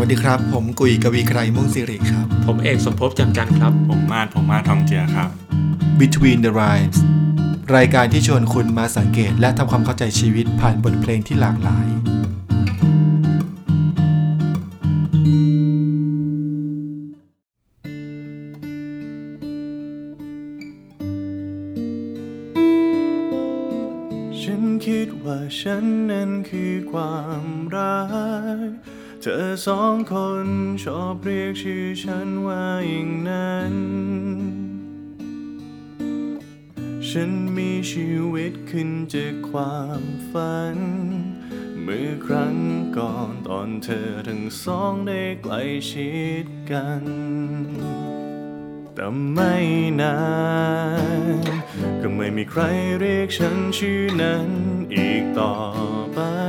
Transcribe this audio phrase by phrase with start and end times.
[0.00, 5.30] วัสดีครับ ผมกุยกวีไกรมุ่งสิริครับ ผมเอกสมภพจำจันทร์ครับ ผมมาดผมมาดทองเจียครับ
[6.00, 6.98] Between the Rhymes
[7.76, 11.88] รายการที่ชวนคุณมาสังเกตและทำความเข้าใจชีวิตผ่านบทเพลงที่หลากหลาย
[24.40, 27.44] ฉันคิดว่าฉันนั้นคือความ
[27.74, 27.98] รั
[28.68, 28.70] ก
[29.05, 30.14] เธอสองค
[30.44, 30.46] น
[30.84, 33.74] ชอบเรียกชื่อฉันว่าอย่างนั้น
[37.08, 40.76] ฉันมีชีวิตขึ้นจากความฝัน
[41.82, 42.56] เมื่อครั้ง
[42.98, 47.04] ก่อนตอนเธอทั้งสองได้ใกล้ชิดกัน
[48.94, 49.54] แต่ไม่
[50.00, 50.18] นา
[51.40, 51.40] น
[52.00, 52.62] ก็ไม่มีใคร
[53.00, 54.50] เรียกฉันชื่อนั้น
[54.94, 55.54] อีกต่อ
[56.14, 56.45] ไป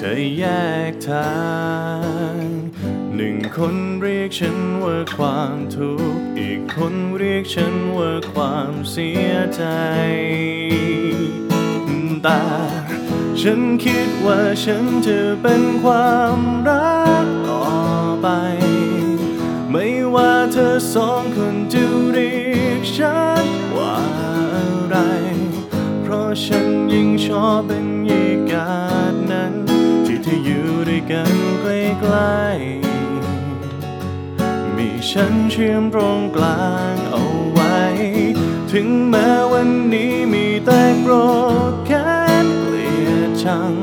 [0.00, 0.44] เธอแย
[0.90, 1.32] กทา
[2.40, 2.44] ง
[3.14, 9.64] หนึ่งคนเรียกฉันว่าความทุกข์อีกคนเรียกฉันว่าความเสียใจ
[12.22, 12.42] แต่
[13.40, 17.64] ฉันคิดว่าฉันจะเป็นความรักต่อ
[18.22, 18.28] ไป
[19.70, 22.34] ไม่ว่าเธอสองคนจะเรี
[22.66, 23.46] ยกฉัน
[23.76, 24.96] ว่าอะไร
[26.02, 27.97] เพราะฉันยิ่งชอบบรร
[32.00, 32.42] ใกล้
[34.76, 37.78] มีฉันเชื่อมตรงกลางเอาไว้
[38.72, 41.14] ถึงแม้วันนี้มีแต่โกร
[41.72, 42.10] ธแค้
[42.44, 43.74] นเกลียดชัง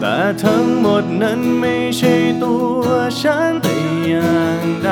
[0.00, 2.84] แต่ทั้งหมดนั้นไม่ใช่ตัว
[3.20, 3.74] ฉันแต่
[4.06, 4.90] อย่างใด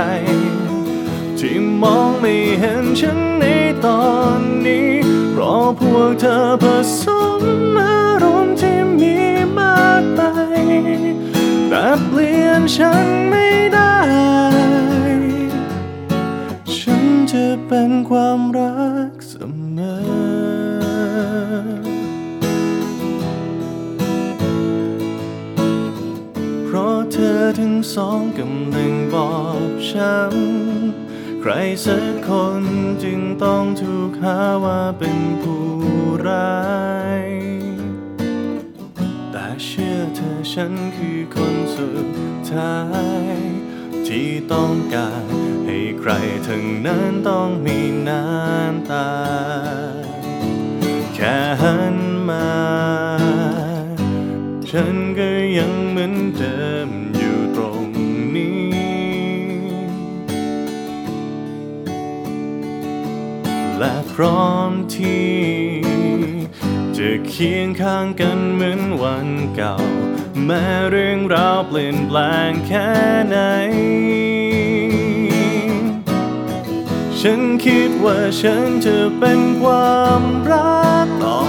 [1.39, 3.45] ที่มองไม่เห็นฉันใน
[3.87, 4.03] ตอ
[4.39, 4.91] นนี้
[5.33, 6.65] เพราะพวกเธอผ
[7.00, 7.03] ส
[7.41, 7.43] ม
[7.78, 7.98] อา
[31.50, 31.53] ร
[31.84, 32.62] สักคน
[33.04, 35.64] จึงต้องถูกหาว่าเป็นผู้
[36.28, 36.69] ร้า
[37.22, 37.26] ย
[39.31, 42.09] แต่เชื่อเธอฉันคือคนสุด
[42.50, 42.76] ท้า
[43.34, 43.36] ย
[44.06, 45.25] ที่ต้องการ
[45.64, 46.10] ให้ใคร
[46.48, 47.78] ทั้งนั้นต้องมี
[48.09, 49.10] น้ำตา
[51.15, 51.97] แค่หัน
[52.28, 52.50] มา
[54.70, 55.28] ฉันก็
[55.59, 57.08] ยังเหมือนเดิม
[64.21, 65.37] ร้อมที่
[66.97, 69.77] จะเคียงข้างกันเหมือนวันเก่า
[70.45, 72.19] แม้เรื่องราวเปลี่ยนแปล
[72.51, 72.91] งแค่
[73.28, 73.39] ไหน
[77.21, 81.43] ฉันคิดว่าฉันจะเป็นความรักต่อ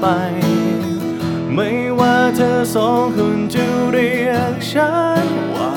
[0.00, 0.06] ไป
[1.54, 4.94] ไม่ว่าเธอสองคนจะเรียกฉั
[5.24, 5.72] นว่า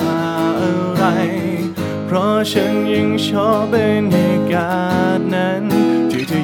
[0.62, 1.06] อะไร
[2.06, 4.74] เพราะฉันยังชอบบรรยากา
[5.18, 5.83] ศนั้น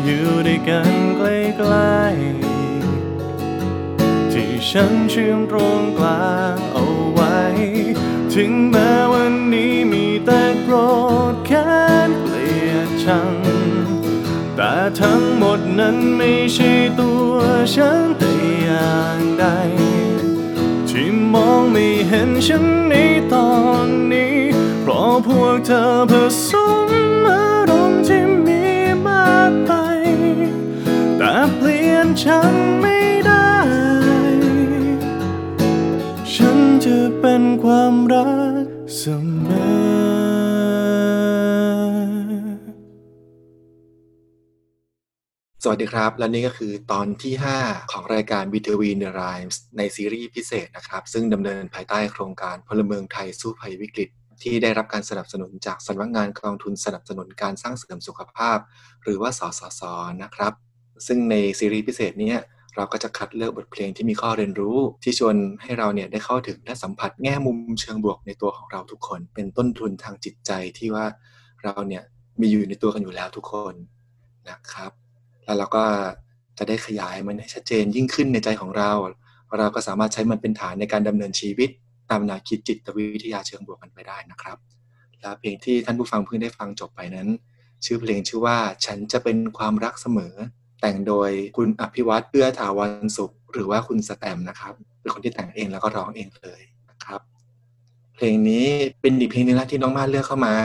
[0.09, 7.39] อยู่ด้วยกันใกล้ๆที่ฉันเชื่อมตรงกลางเอาไว้
[8.33, 10.75] ถึงแม้วันนี้มีแต่โกร
[11.33, 11.69] ธแค้
[12.07, 13.33] นเกลียดชัง
[14.55, 17.35] แต่ทั้งหมดนั้นไม่ใช่ตัว
[17.75, 18.31] ฉันแต่
[18.61, 19.45] อย่างใด
[20.89, 22.93] ที่มองไม่เห็นฉันใน
[23.33, 23.51] ตอ
[23.85, 24.37] นนี้
[24.81, 26.13] เพราะพวกเธอผ
[26.47, 26.49] ส
[26.87, 26.89] ม
[27.27, 27.58] อา
[31.31, 33.51] แต่เปลี่ยนฉันไม่ได้
[36.33, 38.31] ฉันจะเป็นความรั
[38.63, 38.65] ก
[38.97, 39.03] เส
[39.45, 39.69] มอ
[45.63, 54.09] สวัสดีครับ และนี่ก็คือตอนที่ 5 ของรายการ Between the Rhymes ในซีรีส์พิเศษนะครับ ซึ่งดำเนินภายใต้โครงการพลเมืองไทยสู้ภัยวิกฤต
[54.43, 58.57] ที่ได้รับการสนับสนุนจากสำนักงานกองทุนสนับสนุนการสร้างเสริมสุขภาพ
[59.03, 59.81] หรือว่าสสส
[60.23, 60.55] นะครับ
[61.07, 62.33] ซึ่งในซีรีส์พิเศษนี้
[62.75, 71.05] เราก็จะคัดเลือกบทเพลงที่มีข้อเรียนรู้ ที่ชวนให้เราเนี่ยได้เข้าถึงและสัมผัสแง่มุมเชิงบวกในตัวของเราทุกคน เป็นต้นทุนทางจิตใจที่ว่า
[71.63, 72.03] เราเนี่ย
[72.41, 73.75] มีอยู่ในตัวกันอยู่แล้วทุกคน
[74.49, 74.91] นะครับ
[75.45, 75.83] แล้วเราก็
[76.57, 78.91] จะได้ขยายมันให้ชัดเจนยิ่งขึ้นในใจของเรา
[79.57, 81.69] เราก็สามารถใช้มันเป็นฐานในการดำเนินชีวิต
[82.09, 84.57] ตามแนวคิดจิตวิทยาเชิงบวกกันไปได้นะครับ
[85.19, 87.27] และเพลงที่ท่านผู้ฟังเพิ่งได้ฟังจบไปนั้น
[87.85, 90.33] ชื่อเพลงชื่อว่าฉันจะเป็นความรักเสมอ
[90.81, 97.21] แต่งโดยคุณอภิวัตเอื้อถาวรสุข หรือว่าคุณสแตมนะครับ เป็นคนที่แต่งเองแล้วก็ร้องเองเลยนะครับ
[98.15, 98.65] เพลงนี้
[99.01, 100.55] เป็นอีกเพลงนึงนะที่น้องมาเลือกเข้ามา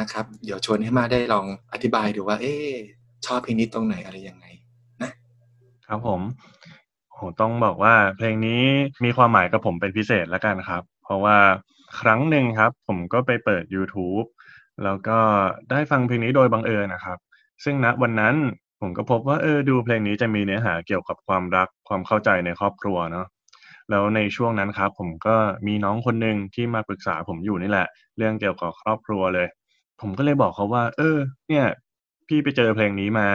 [0.00, 2.54] นะครับ เดี๋ยวชวนให้มาได้ลองอธิบายดูว่า เอ๊
[3.26, 4.46] ชอบเพลงนี้ตรงไหนอะไรยังไง
[5.02, 5.10] นะ
[5.86, 6.20] ครับผม
[7.12, 8.62] โหต้องบอกว่าเพลงนี้
[9.04, 11.36] มีความหมายกับผมเป็นพิเศษแล้วกันครับ เพราะว่า
[12.00, 14.26] ครั้งหนึ่งครับ ผมก็ไปเปิด YouTube
[14.84, 15.18] แล้วก็
[15.70, 17.18] ได้ฟังเพลงนี้โดยบังเอิญนะครับ
[17.64, 18.34] ซึ่งณวันนั้น
[18.80, 23.26] ผมก็พบว่าเออดูเพลงนี้จะมีเนื้อหาเกี่ยวกับความรักความเข้าใจในครอบครัวเนาะ
[23.90, 25.36] แล้วในช่วงนั้นครับผมก็
[25.66, 27.86] มีน้องคนหนึ่งที่มาปรึกษาผมอยู่นี่แหละ
[28.16, 29.46] เรื่องเกี่ยวกับครอบครัวเลย
[30.00, 31.16] ผมก็เลยบอกเขาว่า เออ
[31.48, 31.66] เนี่ย
[32.28, 33.28] พี่ไปเจอเพลงนี้มา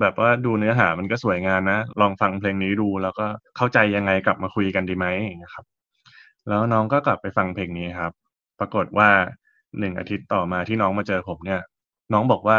[0.00, 5.66] แบบว่าดูเนื้อหามันก็สวยงามนะลองฟังเพลงนี้ดู แล้วก็เข้าใจยังไงกลับมาคุยกันดีไหมอย่างเงี้ยครับ
[6.48, 8.12] แล้วน้องก็กลับไปฟังเพลงนี้ครับ
[8.58, 9.08] ปรากฏว่า
[9.78, 11.60] หนึ่งอาทิตย์ต่อมาที่น้องมาเจอผมเนี่ย
[12.12, 12.58] น้องบอกว่า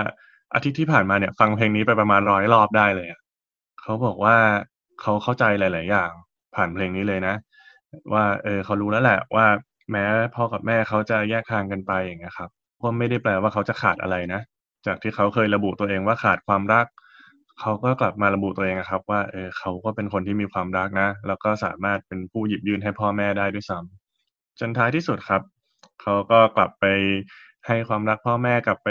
[0.54, 3.08] อาทิตย์ที่ผ่านมาเนี่ย ฟังเพลงนี้ไปประมาณร้อยรอบได้เลย
[3.82, 4.36] เขาบอกว่า
[5.02, 6.12] เขาเข้าใจหลาย ๆ อย่าง
[6.56, 7.36] ผ่านเพลงนี้เลยนะ
[8.14, 9.46] ว่า เออเขารู้แล้วแหละว่า
[9.92, 10.06] แม้
[10.36, 12.50] พ่อกับแม่เขาจะแยกทางกันไปอย่างเงี้ยครับ
[12.84, 14.42] ก็ไม่ได้แปลว่าเขาจะขาดอะไรนะ
[14.86, 16.86] จากที่เขาเคยระบุตัวเองว่าขาดความรัก
[17.60, 25.42] เขาก็กลับมาระบุตัวเองครับ ว่าเออเขาก็เป็นคนที่มีความรักนะ แล้วก็สามารถเป็นผู้หยิบยืนให้พ่อแม่ได้ด้วยซ้ำจนท้ายที่สุดครับ
[26.02, 26.86] เขาก็กลับไป
[27.68, 28.90] ให้ความรักพ่อแม่กลับไป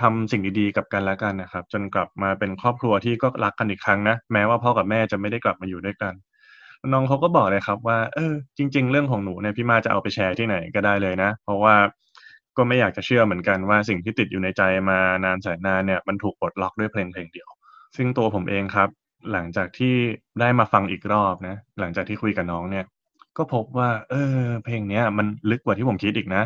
[0.00, 6.14] ทำสิ่งดีๆกับกันและกันนะครับ จนกลับมาเป็นครอบครัวที่ก็รักกันอีกครั้งนะแม้ว่าพ่อกับแม่จะไม่ได้กลับมาอยู่ด้วยกัน
[6.92, 11.74] น้องเขาก็บอกเลยครับ ว่า เออ จริง ๆ เรื่องของหนูเนี่ยพี่มาจะเอาไปแชร์ที่ไหนก็ได้เลยนะ เพราะว่า
[12.56, 17.48] ก็ไม่อยากจะเชื่อเหมือนกันว่าสิ่งที่ติดอยู่ในใจมานานแสนนานเนี่ยมันถูกปลดล็อกด้วยเพลงเพลงเดียว
[17.96, 18.88] ซึ่งตัวผมเองครับ
[19.32, 19.94] หลังจากที่
[20.40, 22.84] ได้มาฟังอีกรอบนะ หลังจากที่คุยกับน้องเนี่ย
[23.36, 26.42] ก็พบว่า เออ เพลงเนี้ยมันลึกกว่าที่ผมคิดอีกนะ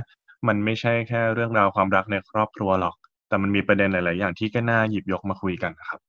[0.48, 2.96] มันไม่ใช่แค่เรื่องราวความรักในครอบครัวหรอก
[3.28, 6.00] แต่มันมีประเด็นหลาย ๆ อย่างที่ก็น่าหยิบยกมาคุยกันนะครับ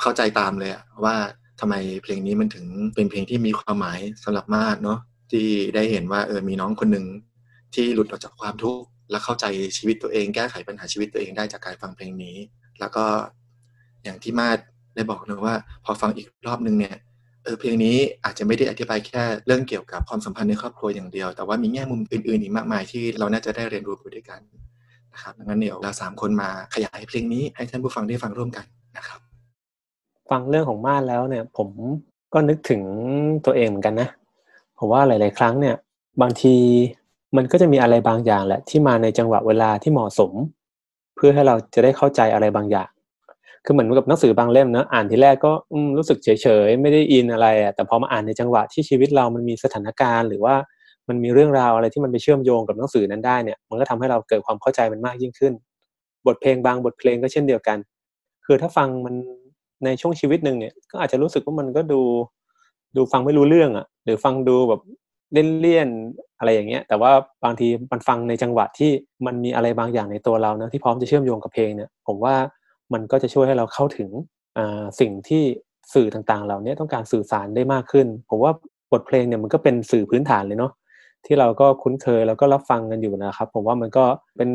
[0.00, 0.70] เข้าใจตามเลย
[1.04, 1.16] ว่า
[1.60, 4.98] ทำไมเพลงนี้มันถึงเป็นเพลงที่มีความหมายสำหรับมาดเนาะ
[5.32, 7.06] ที่ได้เห็นว่าเออมีน้องคนหนึ่ง
[7.74, 9.44] ที่หลุดออกจากความทุกข์และเข้าใจ
[9.76, 12.36] ชีวิตตัวเอง แก้ไขปัญหาชีวิตตัวเองได้จากการฟังเพลงนี้
[12.80, 13.04] แล้วก็
[14.04, 14.58] อย่างที่มาด
[14.94, 15.54] ได้บอกนะว่า
[15.84, 16.96] พอฟังอีกรอบนึงเนี่ย
[17.44, 24.40] เออเพลงนี้อาจจะไม่ได้อธิบายแค่เรื่องเกี่ยวกับความสัมพันธ์ในครอบครัวอย่างเดียว แต่ว่ามีแง่มุมอื่นๆอีกมากมายที่เราน่าจะได้เรียนรู้ไปด้วยกัน
[25.12, 28.64] นะครับดังนั้นเดี๋ยวเราสามคนมาขยายเพลงนี้ให้ท่านผู้ฟังได้ฟังร่วมกัน
[28.96, 29.20] นะครับ
[30.30, 31.68] ฟังเรื่องของมาแล้วเนี่ย ผม
[32.32, 32.82] ก็นึกถึง
[33.46, 34.08] ตัวเองเหมือนกันนะ
[34.78, 35.74] ผมว่าหลาย ๆ ครั้งเนี่ย
[36.22, 36.54] บางที
[37.36, 40.32] มันก็จะมีอะไรบางอย่างแหละที่มาในจังหวะเวลาที่เหมาะสม
[41.16, 42.90] เพื่อให้เราจะได้เข้าใจอะไรบางอย่าง
[43.64, 45.52] คือเหมือนกับหนังสือบางเล่มนะอ่านทีแรกก็
[45.96, 50.54] รู้สึกเฉยๆไม่ได้อินอะไรอะแต่พอมาอ่านในจังหวะที่ชีวิตเรามันมีสถานการณ์ หรือว่า
[51.08, 55.52] มันมีเรื่องราวอะไรที่มันไปเชื่อมโยงกับหนังสือนั้นได้เนี่ย มันก็ทำให้เราเกิดความเข้าใจมันมากยิ่งขึ้น
[56.26, 57.78] บทเพลงบางบทเพลงก็เช่นเดียวกัน
[58.46, 59.14] คือถ้าฟังมัน
[59.84, 62.00] ในช่วงชีวิตหนึ่งเนี่ยก็อาจจะรู้สึกว่ามันก็ดู
[62.96, 64.80] ดูฟังไม่รู้เรื่องอะ หรือฟังดูแบบ
[65.34, 65.88] เล่นเลี่ยน
[66.38, 67.12] อะไรอย่างเงี้ย แต่ว่า
[67.44, 68.90] บางทีมันฟังในจังหวะที่
[69.26, 72.34] มันมีอะไรบางอย่างในตัวเรานะที่พร้อมจะเชื่อมโยงกับเพลงเนี่ย ผมว่า
[72.92, 74.10] มันก็จะช่วยให้เราเข้าถึง
[75.00, 75.42] สิ่งที่
[75.94, 78.52] สื่อต่างๆ เหล่านี้ต้องการสื่อสารได้มากขึ้น ผมว่า
[78.92, 80.72] บทเพลงเนี่ยมันก็เป็นสื่อพื้นฐานเลยเนาะ
[81.26, 84.04] ที่เราก็คุ้นเคยแล้วก็รับฟังกันอยู่นะครับ ผมว่ามันก็
[84.36, 84.50] เป็น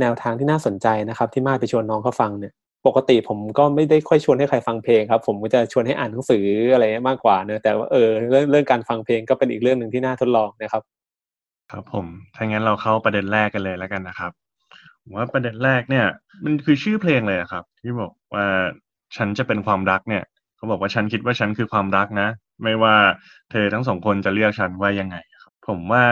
[0.00, 2.52] แนวทางที่น่าสนใจนะครับ ที่มาไปชวนน้องเขาฟังเนี่ย
[2.86, 10.82] ปกติผมก็ไม่ได้ค่อยชวนให้ใครฟังเพลงครับ ผมก็จะชวนให้อ่านหนังสืออะไรมากกว่าเนะแต่ว่าเออเรื่องเรื่องการฟังเพลงก็เป็นอีกเรื่องหนึ่งที่น่าทดลองนะครับ
[11.72, 14.32] ครับผมถ้างั้นเราเข้าประเด็นแรกกันเลยแล้วกันนะครับ
[15.16, 16.06] ว่าประเด็นแรกเนี่ย
[16.44, 18.46] มันคือชื่อเพลงเลยครับ ที่บอกว่า
[19.16, 20.24] ฉันจะเป็นความรักเนี่ย
[20.56, 22.28] เขาบอกว่าฉันคิดว่าฉันคือความรักนะ
[22.62, 22.96] ไม่ว่า
[23.50, 26.04] เธอทั้งสองคนจะเรียกฉันว่ายังไงครับผมว่า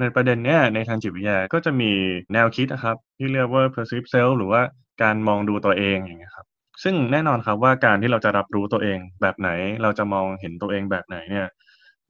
[0.00, 1.90] ในประเด็นเนี้ยในทางจิตวิทยาก็จะมี
[2.32, 4.60] แนวคิดนะครับ ที่เรียกว่า perceive self หรือว่า
[5.02, 6.46] การมองดูตัวเองอย่างเงี้ยครับ
[6.82, 9.50] ซึ่งแน่นอนครับว่าการที่เราจะรับรู้ตัวเองแบบไหน
[9.82, 11.46] เราจะมองเห็นตัวเองแบบไหนเนี่ย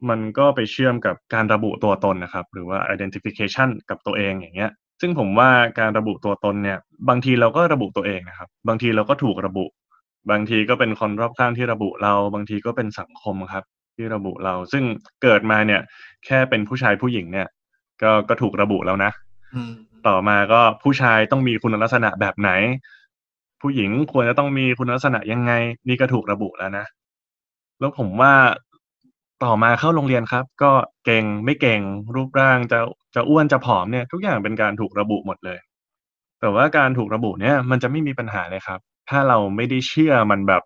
[0.09, 4.71] มันก็ไปเชื่อมกับการระบุตัวตนนะครับ หรือว่า identification กับตัวเองอย่างเงี้ย
[5.01, 6.79] ซึ่งผมว่าการระบุตัวตนเนี่ย
[7.09, 9.67] บางทีเราก็ระบุตัวเองนะครับ บางทีเราก็ถูกระบุ
[10.31, 13.65] บางทีก็เป็นคนรอบข้างที่ระบุเรา บางทีก็เป็นสังคมครับ
[13.97, 14.85] ที่ระบุเรา ซึ่ง
[15.23, 15.81] เกิดมาเนี่ย
[16.27, 17.49] แค่เป็นผู้ชายผู้หญิงเนี่ย
[18.03, 19.11] ก็ก็ถูกระบุแล้วนะ
[20.09, 22.51] ต่อมาก็ผู้ชายต้องมีคุณลักษณะแบบไหน
[23.63, 25.53] ผู้หญิงควรจะต้องมีคุณลักษณะยังไง
[25.89, 26.85] นี่ก็ถูกระบุแล้วนะ
[27.79, 28.33] แล้วผมว่า
[29.45, 30.73] ต่อมาเข้าโรงเรียนครับ ก็
[31.07, 31.81] เก่งไม่เก่ง
[32.15, 32.79] รูปร่างจะ
[33.15, 35.59] จะอ้วนจะผอมเนี่ย ทุกอย่างเป็นการถูกระบุหมดเลย
[36.41, 38.81] แต่ว่าการถูกระบุเนี่ย มันจะไม่มีปัญหาเลยครับ
[39.11, 40.63] ถ้าเราไม่ได้เชื่อมันแบบ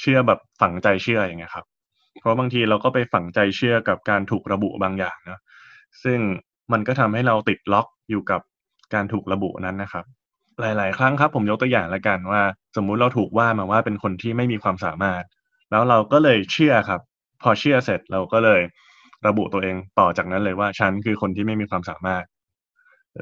[0.00, 1.66] เชื่อแบบฝังใจเชื่ออย่างเงี้ยครับ
[2.20, 5.38] เพราะบางทีเราก็ไปฝังใจเชื่อกับการถูกระบุบางอย่างนะ
[6.04, 6.18] ซึ่ง
[6.72, 8.40] มันก็ทำให้เราติดล็อกอยู่กับ
[8.94, 10.04] การถูกระบุนั้นนะครับ
[10.60, 12.42] หลาย ๆ ครั้งครับ ผมยกตัวอย่างละกันว่า
[12.76, 15.22] สมมุติเราถูกว่ามาว่าเป็นคนที่ไม่มีความสามารถ
[15.70, 17.00] แล้วเราก็เลยเชื่อครับ
[17.42, 18.60] พอเชื่อเสร็จเราก็เลย
[19.26, 22.24] ระบุตัวเองต่อจากนั้นเลยว่าฉันคือคนที่ไม่มีความสามารถ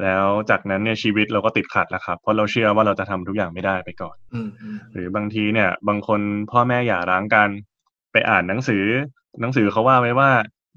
[0.03, 7.49] แล้วจากนั้นเนี่ยชีวิตเราก็ติดขัดแล้วครับ เพราะเราเชื่อว่าเราจะทำทุกอย่างไม่ได้ไปก่อนอืมอืมหรือบางทีเนี่ย บางคนพ่อแม่หย่าร้างกัน
[8.13, 8.85] ไปอ่านหนังสือ
[9.41, 10.31] หนังสือเขาว่าไว้ว่า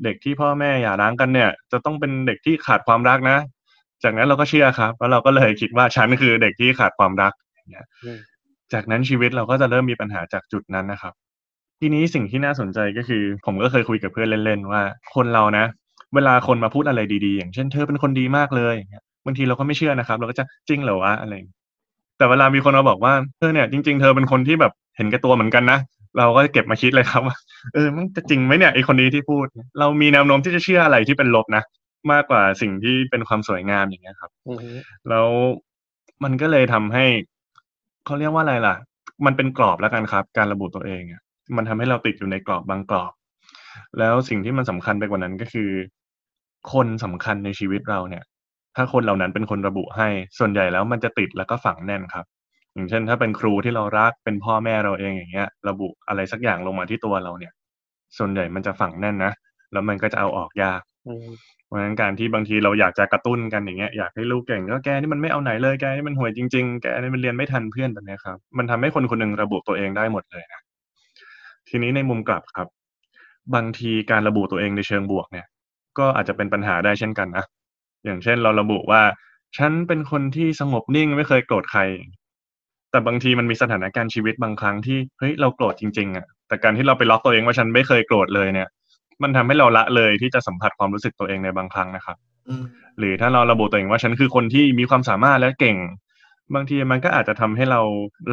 [0.03, 3.37] เด็กที่พ่อแม่หย่าร้างกันเนี่ย จะต้องเป็นเด็กที่ขาดความรักนะ
[4.03, 8.19] จากนั้นเราก็เชื่อครับแล้วเราก็เลยคิดว่าฉันคือเด็กที่ขาดความรักอย่างเงี้ยอืม
[8.73, 11.13] จากนั้นชีวิตเราก็จะเริ่มมีปัญหาจากจุดนั้นนะครับ
[11.79, 14.81] ทีนี้สิ่งที่น่าสนใจก็คือ ผมก็เคยคุยกับเพื่อนเล่นๆว่า
[15.15, 15.65] คนเรานะ
[16.15, 21.57] เวลาคนมาพูดอะไรดีๆ อย่างเช่นเธอเป็นคนดีมากเลยอย่างเงี้ยบางทีเราก็ไม่เชื่อนะครับ เราก็จะจริงเหรอวะอะไรอย่างเงี้ย
[22.17, 25.79] แต่เวลามีคนมาบอกว่าเธอเนี่ยจริง ๆ เธอเป็นคนที่แบบเห็นแก่ตัวเหมือนกันนะ
[26.17, 27.35] เราก็เก็บมาคิดเลยครับว่า
[27.73, 29.45] เออมันจะจริงไหมเนี่ยไอคนนี้ที่พูด
[29.79, 31.63] เรามีแนวโน้มที่จะเชื่ออะไรที่เป็นลบนะ
[32.11, 34.59] มากกว่าสิ่งที่เป็นความสวยงามอย่างเงี้ยครับอืม
[35.09, 35.27] แล้ว
[36.23, 37.05] มันก็เลยทำให้
[38.05, 38.75] เขาเรียกว่าอะไรล่ะ
[39.25, 41.21] มันเป็นกรอบแล้วกันครับ การระบุตัวเองอะ
[41.57, 43.13] มันทำให้เราติดอยู่ในกรอบบางกรอบ
[43.99, 45.69] แล้วสิ่งที่มันสำคัญไปกว่านั้นก็คือ
[46.73, 48.23] คนสำคัญในชีวิตเราเนี่ย
[48.75, 50.07] ถ้าคนเหล่านั้นเป็นคนระบุให้
[50.37, 52.25] ส่วนใหญ่แล้วมันจะติดแล้วก็ฝังแน่นครับ
[52.73, 57.53] อย่างเช่น ถ้าเป็นครูที่เรารักเป็นพ่อแม่เราเองอย่างเงี้ย ระบุอะไรสักอย่างลงมาที่ตัวเราเนี่ย
[58.17, 59.31] ส่วนใหญ่มันจะฝังแน่นนะ
[59.71, 60.81] แล้วมันก็จะเอาออกยาก
[61.67, 70.61] เพราะฉะนั้นการที่บางทีเราอยากจะกระตุ้นกันอย่างเงี้ยอยากให้ลูกเก่งก็แกนี่มันไม่เอาไหนเลยแกนี่มันห่วยจริง ๆ แกนี่มันเรียนไม่ทันเพื่อนแบบนี้ครับ มันทำให้คนคนหนึ่งระบุตัวเองได้หมดเลยนะ
[71.75, 72.67] ทีนี้ในมุมกลับครับ
[73.55, 75.45] บางทีการระบุตัวเองในเชิงบวกเนี่ย
[75.97, 77.45] ก็อาจจะเป็นปัญหาได้เช่นกันนะ
[78.05, 79.01] อย่างเช่นเราระบุว่า
[79.57, 81.81] ฉันเป็นคนที่สงบนิ่งไม่เคยโกรธใคร
[82.91, 88.67] แต่บางทีมันมีสถานการณ์ชีวิตบางครั้งที่เฮ้ยเราโกรธจริงๆอะแต่การที่เราไปล็อกตัวเองว่าฉันไม่เคยโกรธเลยเนี่ย
[89.23, 92.17] มันทำให้เราละเลยที่จะสัมผัสความรู้สึกตัวเองในบางครั้งนะครับ
[92.49, 92.63] อืม
[92.99, 95.77] หรือถ้าเราระบุตัวเองว่าฉันคือคนที่มีความสามารถและเก่ง
[96.55, 97.81] บางทีมันก็อาจจะทำให้เรา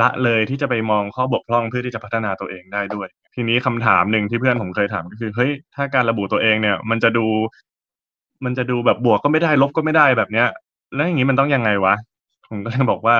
[0.00, 7.26] ละเลยที่จะไปมองข้อบกพร่องเพื่อที่จะพัฒนาตัวเองได้ด้วย ทีนี้คำถามหนึ่งที่เพื่อนผมเคยถามก็คือเฮ้ยถ้าการระบุตัวเองเนี่ย มันจะดู
[8.44, 10.49] มันจะดูแบบบวกก็ไม่ได้ลบก็ไม่ได้แบบเนี้ย
[10.94, 11.94] แล้วอย่างนี้มันต้องยังไงวะ
[12.49, 13.16] ผมก็เลยบอกว่า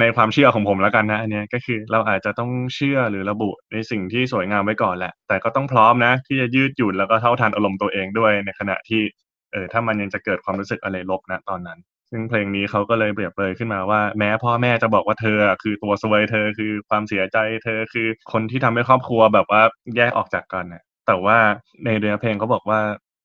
[0.00, 9.02] ในความเชื่อของผมแล้วกันนะอันนี้ก็คือเราอาจจะต้องเชื่อหรือระบุในสิ่งที่สวยงามไว้ก่อนแหละ แต่ก็ต้องพร้อมนะ ที่จะยืดหยุ่นแล้วก็เท่าทันอารมณ์ตัวเองด้วยในขณะที่
[9.52, 11.78] เออถ้ามันยังจะเกิดความรู้สึกอะไรลบนะตอนนั้น
[12.12, 19.62] ซึ่งเพลงนี้เขาก็เลยเปรียบเลยขึ้นมาว่าแม้พ่อแม่จะบอกว่าเธอคือตัวซวยเธอคือความเสียใจ เธอคือคนที่ทำให้ครอบครัวแบบว่า
[19.96, 21.38] แยกออกจากกันน่ะแต่ว่า
[21.84, 22.80] ในเนื้อเพลงเขาบอกว่า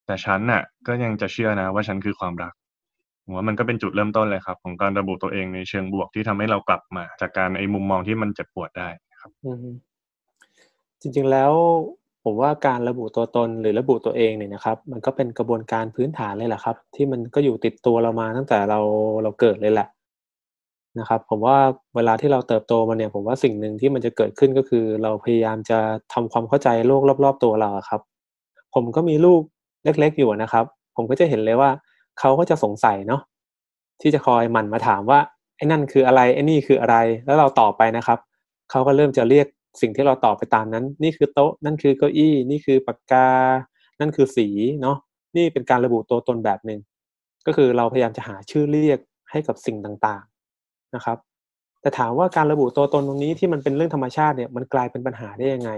[0.06, 2.52] แต่ฉันน่ะ ก็ยังจะเชื่อนะว่าฉันคือความรัก
[3.24, 8.88] ผมว่ามันก็เป็นจุดเริ่มต้นเลยครับ ของการระบุตัวเองในเชิงบวกที่ทำให้เรากลับมา จากการไอ้มุมมองที่มันเจ็บปวดได้
[9.20, 9.30] ครับ
[11.00, 11.52] จริงๆแล้ว
[12.30, 18.78] ผมว่าการระบุตัวตนหรือระบุตัวเองเนี่ยนะครับ มันก็เป็นกระบวนการพื้นฐานเลยแหละครับ ที่มันก็อยู่ติดตัวเรามาตั้งแต่เรา
[19.22, 19.88] เราเกิดเลยแหละ
[20.98, 21.56] นะครับ ผมว่า
[21.96, 25.78] เวลาที่เราเติบโตมาเนี่ย ผมว่าสิ่งหนึ่งที่มันจะเกิดขึ้นก็คือ เราพยายามจะ
[26.12, 28.00] ทำความเข้าใจโลกรอบ ๆ ตัวเราครับ
[28.74, 29.40] ผมก็มีลูก
[29.84, 30.64] เล็ก ๆ อยู่นะครับ
[30.96, 31.70] ผมก็จะเห็นเลยว่า
[32.18, 33.20] เขาก็จะสงสัยเนาะ
[34.00, 35.18] ที่จะคอยหมั่นมาถามว่า
[35.56, 38.18] ไอ้นั่นคืออะไรไอ้นี่คืออะไร แล้วเราตอบไปนะครับ
[38.70, 39.46] เขาก็เริ่มจะเรียก
[39.80, 43.28] สิ่งที่เราตอบไปตามนั้น นี่คือโต๊ะ นั่นคือเก้าอี้ นี่คือปากกา
[44.00, 44.48] นั่นคือสี
[44.82, 44.96] เนาะ
[45.36, 46.80] นี่เป็นการระบุตัวตนแบบหนึ่ง
[47.46, 48.98] ก็คือเราพยายามจะหาชื่อเรียก
[49.30, 51.18] ให้กับสิ่งต่างๆนะครับ
[51.80, 55.70] แต่ถามว่าการระบุตัวตนตรงนี้ที่มันเป็นเรื่องธรรมชาติเนี่ยมันกลายเป็นปัญหาได้ยังไง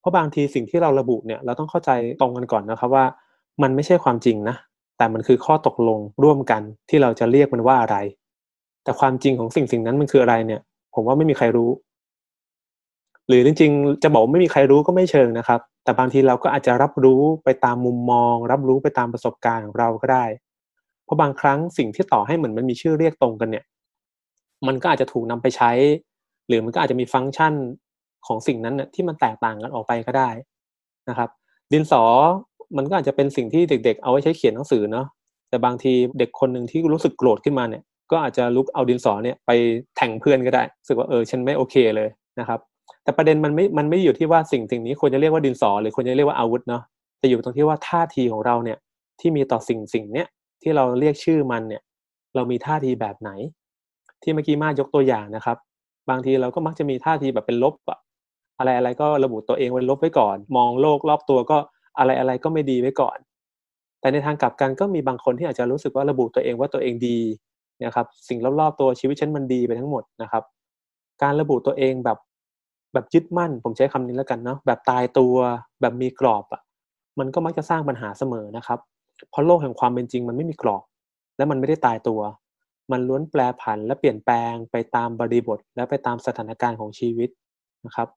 [0.00, 3.04] เพราะบางทีสิ่งที่เราระบุเนี่ยเราต้องเข้าใจตรงกันก่อนนะครับว่า
[3.62, 4.56] มันไม่ใช่ความจริงนะ
[4.98, 7.96] แต่มันคือข้อตกลงร่วมกันที่เราจะเรียกมันว่าอะไร
[8.84, 10.60] แต่ความจริงของสิ่งสิ่งนั้นมันคืออะไรเนี่ย
[10.94, 11.70] ผมว่าไม่มีใครรู้
[13.28, 20.24] หรือจริงๆ จะบอกไม่มีใครรู้ก็ไม่เชิงนะครับ แต่บางทีเราก็อาจจะรับรู้ไปตามมุมมอง รับรู้ไปตามประสบการณ์ของเราก็ได้
[21.04, 23.64] เพราะบางครั้งสิ่งที่ต่อให้เหมือนมันมีชื่อเรียกตรงกันเนี่ย
[24.66, 25.70] มันก็อาจจะถูกนำไปใช้
[26.48, 27.54] หรือมันก็อาจจะมีฟังก์ชัน
[28.26, 30.30] ของสิ่งนั้นเนี่ยที่มันแตกต่างกันออกไปก็ได้
[31.08, 31.30] นะครับ
[31.72, 32.02] ดินสอ
[32.76, 35.06] มันก็อาจจะเป็นสิ่งที่เด็ก ๆ เอาไว้ใช้เขียนหนังสือเนาะ
[35.48, 39.50] แต่บางทีเด็กคนหนึ่งที่รู้สึกโกรธขึ้นมาเนี่ย ก็อาจจะลุกเอาดินสอเนี่ยไป
[39.96, 42.08] แทงเพื่อนก็ได้รู้สึกว่าเออฉันไม่โอเคเลย
[42.40, 42.60] นะครับ
[43.06, 46.82] แต่ประเด็นมันไม่ มันไม่อยู่ที่ว่าสิ่งสิ่งนี้ควรจะเรียกว่าดินสอหรือควรจะเรียกว่าอาวุธเนาะ
[47.18, 48.78] แต่อยู่ตรงที่ว่าท่าทีของเราเนี่ย
[49.20, 50.26] ที่มีต่อสิ่งสิ่งเนี้ย
[50.62, 51.82] ที่เราเรียกชื่อมันเนี่ย
[52.34, 53.30] เรามีท่าทีแบบไหน
[54.22, 55.56] ที่เมื่อกี้มายกตัวอย่างนะครับ
[56.10, 57.98] บางทีเราก็มักจะมีท่าทีแบบเป็นลบอะ
[58.58, 61.58] อะไรอะไรก็ระบุตัวเองไว้ลบไว้ก่อน มองโลกรอบตัวก็
[61.98, 63.18] อะไรอะไรก็ไม่ดีไว้ก่อน
[64.00, 67.18] แต่ในทางกลับกันก็มีบางคนที่อาจจะรู้สึกว่าระบุตัวเองว่าตัวเองดี
[67.84, 70.42] นะครับ สิ่งรอบๆตัวชีวิตฉันมันดีไปทั้งหมดนะครับ
[71.22, 72.18] การระบุตัวเองแบบ
[72.92, 75.34] แบบยึดมั่น ผมใช้คำนี้แล้วกันเนาะแบบตายตัว
[75.80, 76.62] แบบมีกรอบอะ
[77.18, 78.78] มันก็มักจะสร้างปัญหาเสมอนะครับ
[79.30, 80.84] เพราะโลกแห่งความเป็นจริงมันไม่มีกรอบ
[81.36, 82.20] และมันไม่ได้ตายตัว
[82.92, 87.30] มันล้วนแปรผันและเปลี่ยนแปลงไปตามบริบท และไปตามสถานการณ์ของชีวิต
[87.86, 88.08] นะครับ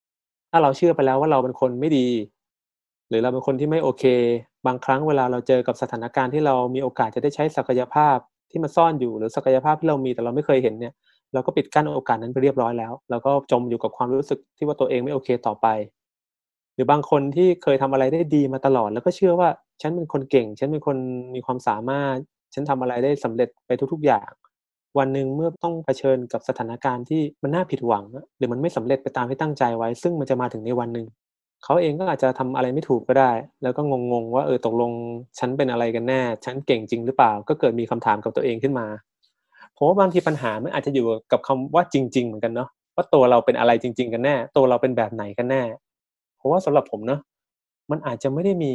[0.51, 2.07] ถ้าเราเชื่อไปแล้วว่าเราเป็นคนไม่ดี
[3.09, 4.03] หรือเราเป็นคนที่ไม่โอเค
[4.67, 8.17] บางครั้งเวลาเราเจอกับสถานการณ์ที่เรามีโอกาสจะได้ใช้ศักยภาพ
[8.51, 10.93] ที่มันซ่อนอยู่หรือศักยภาพที่เรามีแต่เราไม่เคยเห็นเนี่ย
[11.33, 15.67] เราก็ปิดกั้นโอกาสนั้นไปเรียบร้อยแล้วแล้วก็จมอยู่กับความรู้สึกที่ว่าตัวเองไม่โอเคต่อไป
[16.75, 19.49] หรือบางคนที่เคยทำอะไรได้ดีมาตลอด แล้วก็เชื่อว่า
[19.81, 20.97] ฉันเป็นคนเก่ง ฉันเป็นคน
[21.35, 22.15] มีความสามารถ
[22.53, 24.29] ฉันทำอะไรได้สำเร็จไปทุก ๆ อย่าง
[24.97, 28.05] วันหนึ่งเมื่อต้องเผชิญกับสถานการณ์ที่มันน่าผิดหวัง
[28.37, 31.07] หรือมันไม่สำเร็จไปตามที่ตั้งใจไว้ ซึ่งมันจะมาถึงในวันหนึ่ง
[31.63, 33.31] เขาเองก็อาจจะทำอะไรไม่ถูกก็ได้
[33.63, 33.81] แล้วก็
[34.11, 34.91] งงๆว่าเออตกลง
[35.39, 38.87] ฉันเป็นอะไรกันแน่ ฉันเก่งจริงหรือเปล่า ก็เกิดมีคำถามกับตัวเองขึ้นมา
[39.79, 45.61] ผมว่าบางทีปัญหามันอาจจะอยู่กับคำว่าจริง ๆ เหมือนกันเนาะว่าตัวเราเป็นอะไรจริง ๆ กันแน่ ตัวเราเป็นแบบไหนกันแน่
[46.37, 47.19] เพราะว่าสำหรับผมเนาะ
[47.91, 48.73] มันอาจจะไม่ได้มี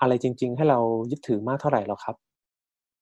[0.00, 0.78] อะไรจริง ๆ ให้เรา
[1.10, 2.16] ยึดถือมากเท่าไหร่หรอกครับ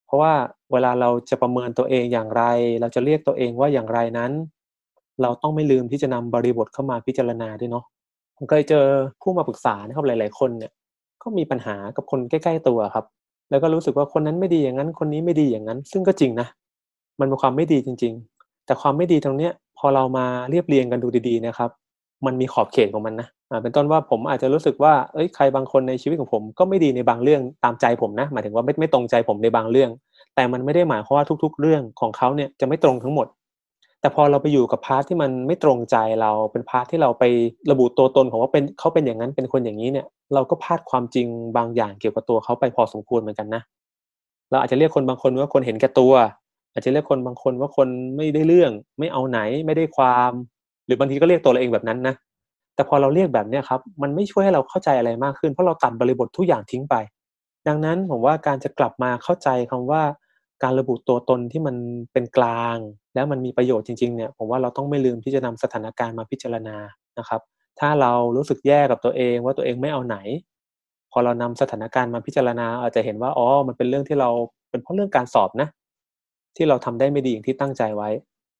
[0.07, 0.33] เพราะว่า
[0.73, 2.43] เวลาเราจะประเมินตัวเองอย่างไร
[2.81, 4.33] เราจะเรียกตัวเองว่าอย่างไรนั้น
[5.23, 7.85] เราต้องไม่ลืมที่จะนำบริบทเข้ามาพิจารณาด้วยเนาะ
[8.37, 8.85] ผมเคยเจอ
[9.23, 10.73] ผู้มาปรึกษานะครับหลาย ๆ คนเนี่ย
[11.23, 13.05] ก็มีปัญหากับคนใกล้ ๆ ตัวครับ
[13.51, 16.49] แล้วก็รู้สึกว่าคนนั้นไม่ดีอย่างนั้น คนนี้ไม่ดีอย่างนั้น ซึ่งก็จริงนะ
[17.21, 21.71] มันเป็นความไม่ดีจริง ๆ แต่ความไม่ดีตรงเนี้ยพอเรามาเรียบเรียงกันดูดีๆนะครับ
[22.27, 29.91] มันมีขอบเขตของมันนะอ่าเป็นต้นว่าผมอาจจะรู้สึกว่าเอ้ยใครบางคนในชีวิตของผมก็ไม่ดีในบางเรื่องตามใจผมนะ หมายถึงว่าไม่ไม่ตรงใจผมในบางเรื่อง
[30.35, 33.27] แต่มันไม่ได้หมายความว่าทุก ๆ เรื่องของเขาเนี่ยจะไม่ตรงทั้งหมด
[34.01, 37.25] แต่พอเราไปอยู่กับ part ที่มันไม่ตรงใจเราเป็น part ที่เราไป
[37.71, 43.63] ระบุตัวตนของว่าเป็นเขาเป็นอย่างนั้นเป็นคนอย่างนี้เนี่ยเราก็พลาดความจริงบางอย่างเกี่ยวกับตัวเขาไปพอสมควรเหมือนกันนะ
[44.51, 46.13] เราอาจจะเรียกคนบางคนว่าคนเห็นแก่ตัว
[46.75, 50.33] อาจจะเรียกคนบางคนว่าคนไม่ได้เรื่อง ไม่เอาไหนไม่ได้ความ
[50.87, 52.15] หรือบางทีก็เรียกตัวเราเองแบบนั้นนะ
[52.75, 56.95] แต่พอเราเรียกแบบเนี้ยครับ มันไม่ช่วยให้เราเข้าใจอะไรมากขึ้น เพราะเราตัดบริบททุกอย่างทิ้งไป
[57.69, 60.03] ดังนั้นผมว่าการจะกลับมาเข้าใจคำว่า
[60.63, 61.77] การระบุตัวตนที่มัน
[62.13, 62.77] เป็นกลาง
[63.15, 66.77] แล้วมันมีประโยชน์จริงๆเนี่ยผมว่าเราต้องไม่ลืมที่จะนำสถานการณ์มาพิจารณา
[67.19, 67.41] นะครับ
[67.81, 70.17] ถ้าเรารู้สึกแย่กับตัวเองว่าตัวเองไม่เอาไหน
[71.13, 74.31] พอเรานำสถานการณ์มาพิจารณาอาจจะเห็นว่าอ๋อมันเป็นเรื่องที่เรา
[74.71, 75.69] เป็นเพราะเรื่องการสอบนะ
[76.57, 78.11] ที่เราทำได้ไม่ดีอย่างที่ตั้งใจไว้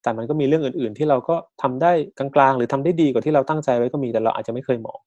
[0.03, 4.99] แต่มันก็มีเรื่องอื่น ๆ ที่เราก็ทำได้กลางๆ หรือทำได้ดีกว่าที่เราตั้งใจไว้ก็มีแต่เราอาจจะไม่เคยมอง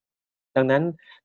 [0.57, 0.83] ดังนั้น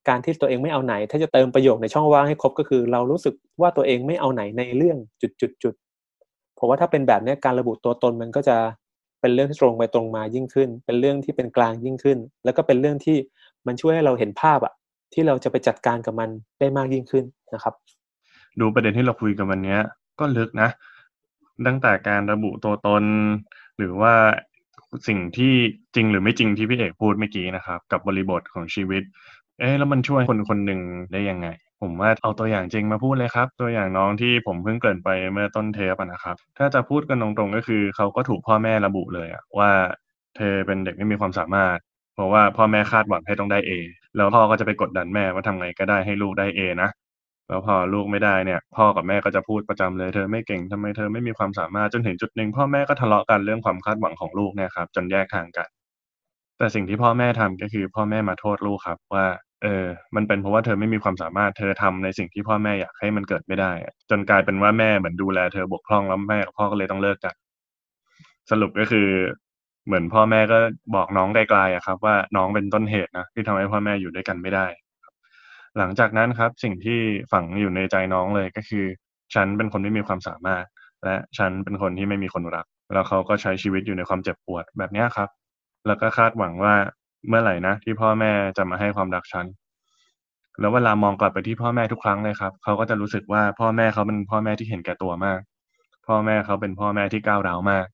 [0.09, 4.97] การที่ตัวเองไม่เอาไหน ถ้าจะเติมประโยคในช่องว่างให้ครบก็คือ เรารู้สึกว่าตัวเองไม่เอาไหนในเรื่อง
[5.41, 8.57] จุดๆผมว่าถ้าเป็นแบบนี้การระบุตัวตนมันก็จะ
[9.21, 13.17] เป็นเรื่องที่ตรงไปตรงมายิ่งขึ้น เป็นเรื่องที่เป็นกลางยิ่งขึ้น แล้วก็เป็นเรื่องที่
[13.67, 14.73] มันช่วยให้เราเห็นภาพอะ
[15.13, 17.73] ที่เราจะไปจัดการกับมันได้มากยิ่งขึ้นนะครับ
[18.59, 19.77] ดูประเด็นที่เราคุยกันวันนี้
[20.19, 20.69] ก็ลึกนะ
[21.67, 23.03] ตั้งแต่การระบุตัวตน
[23.77, 24.13] หรือว่า
[25.07, 25.53] สิ่งที่
[25.95, 29.03] จริงหรือไม่จริงที่พี่เอกพูดเมื่อกี้นะครับ กับบริบทของชีวิต
[29.59, 30.81] เอ๊ะแล้วมันช่วยคนคนหนึ่ง
[31.13, 31.47] ได้ยังไง
[31.81, 39.71] ผมว่าเอาตัวอย่างจริงมาพูดเลยครับ ตัวอย่างน้องที่ผมเพิ่งเกิดไปเมื่อต้นเทปนะครับ ถ้าจะพูดกันตรงๆก็คือ เขาก็ถูกพ่อแม่ระบุเลยว่า
[40.37, 41.77] เธอเป็นเด็กไม่มีความสามารถ
[42.15, 43.71] เพราะว่าพ่อแม่คาดหวังให้ต้องได้เอ
[44.15, 46.89] แล้วพ่อก็จะไปกดดันแม่ว่าทำไงก็ได้ให้ลูกได้เอนะ
[47.47, 55.67] แล้วพอลูกไม่ได้เนี่ย พ่อกับแม่ก็จะพูดประจำเลยเธอไม่เก่งทำไมเธอไม่มีความสามารถจนถึงจุดหนึ่งพ่อแม่ก็ทะเลาะกันเรื่องความคาดหวังของลูกเนี่ยครับ จนแยกทางกัน
[56.57, 59.25] แต่สิ่งที่พ่อแม่ทำก็คือ พ่อแม่มาโทษลูกครับ ว่า
[59.63, 63.71] เออ มันเป็นเพราะว่าเธอไม่มีความสามารถเธอทำในสิ่งที่พ่อแม่อยากให้มันเกิดไม่ได้
[64.09, 67.35] จนกลายเป็นว่าแม่เหมือนดูแลเธอบกพร่องแล้วแม่กับพ่อก็เลยต้องเลิกกัน
[68.51, 69.07] สรุปก็คือ
[69.85, 70.57] เหมือนพ่อแม่ก็
[70.95, 74.65] บอกน้องไกลๆอะครับ ว่าน้องเป็นต้นเหตุนะที่ทำให้พ่อแม่อยู่ด้วยกันไม่ได้
[75.77, 76.99] หลังจากนั้นครับสิ่งที่
[77.31, 78.85] ฝังอยู่ในใจน้องเลยก็คือ
[79.33, 80.65] ฉันเป็นคนไม่มีความสามารถ
[81.03, 85.29] และฉันเป็นคนที่ไม่มีคนรัก แล้วเขาก็ใช้ชีวิตอยู่ในความเจ็บปวดแบบนี้ครับ
[85.87, 86.73] แล้วก็คาดหวังว่า
[87.27, 89.45] เมื่อไหร่นะที่พ่อแม่จะมาให้ความรักฉัน
[90.59, 95.39] แล้วเวลามองกลับไปที่พ่อแม่ทุกครั้งเลยครับเขาก็จะรู้สึกว่าพ่อแม่เขาเป็นพ่อแม่ที่เห็นแก่ตัวมาก
[96.07, 97.85] พ่อแม่เขาเป็นพ่อแม่ที่ก้าวร้าวมาก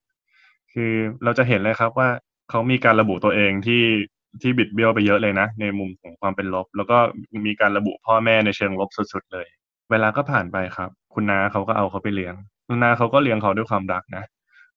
[0.74, 0.92] คือ
[1.24, 2.10] เราจะเห็นเลยครับว่า
[2.50, 3.84] เขามีการระบุตัวเองที่
[4.42, 6.98] ที่บิดเบี้ยวไปเยอะเลยนะ ในมุมของความเป็นลบ แล้วก็
[7.46, 9.48] มีการระบุพ่อแม่ในเชิงลบสุดๆเลย
[9.92, 12.36] เวลาก็ผ่านไปครับ คุณนาเขาก็เอาเขาไปเลี้ยง
[12.68, 14.24] คุณนาเขาก็เลี้ยงเขาด้วยความรักนะ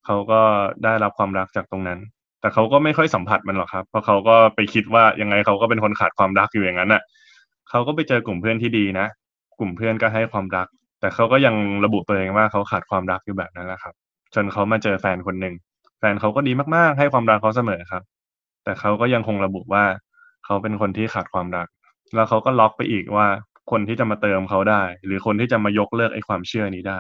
[0.06, 0.40] เขาก็
[0.84, 1.98] ได้รับความรักจากตรงนั้น
[2.40, 7.02] แต่เขาก็ไม่ค่อยสัมผัสมันหรอกครับ เพราะเขาก็ไปคิดว่ายังไงเขาก็เป็นคนขาดความรักอยู่อย่างนั้นอะ
[7.70, 9.06] เขาก็ไปเจอกลุ่มเพื่อนที่ดีนะ
[9.58, 10.66] กลุ่มเพื่อนก็ให้ความรัก
[11.00, 13.94] แต่เขาก็ยังระบุตัวเองว่าเขาขาดความรักอยู่แบบนั้นแหละครับ
[14.34, 15.54] จนเขามาเจอแฟนคนหนึ่ง
[15.98, 18.02] แฟนเขาก็ดีมากๆ ให้ความรักเขาเสมอครับ
[18.64, 19.85] แต่เขาก็ยังคงระบุว่า
[20.44, 21.68] เขาเป็นคนที่ขาดความรัก
[22.14, 23.27] แล้วเขาก็ล็อกไปอีกว่า
[23.70, 26.98] คนที่จะมาเติมเขาได้ หรือคนที่จะมายกเลิกไอ้ความเชื่อนี้ได้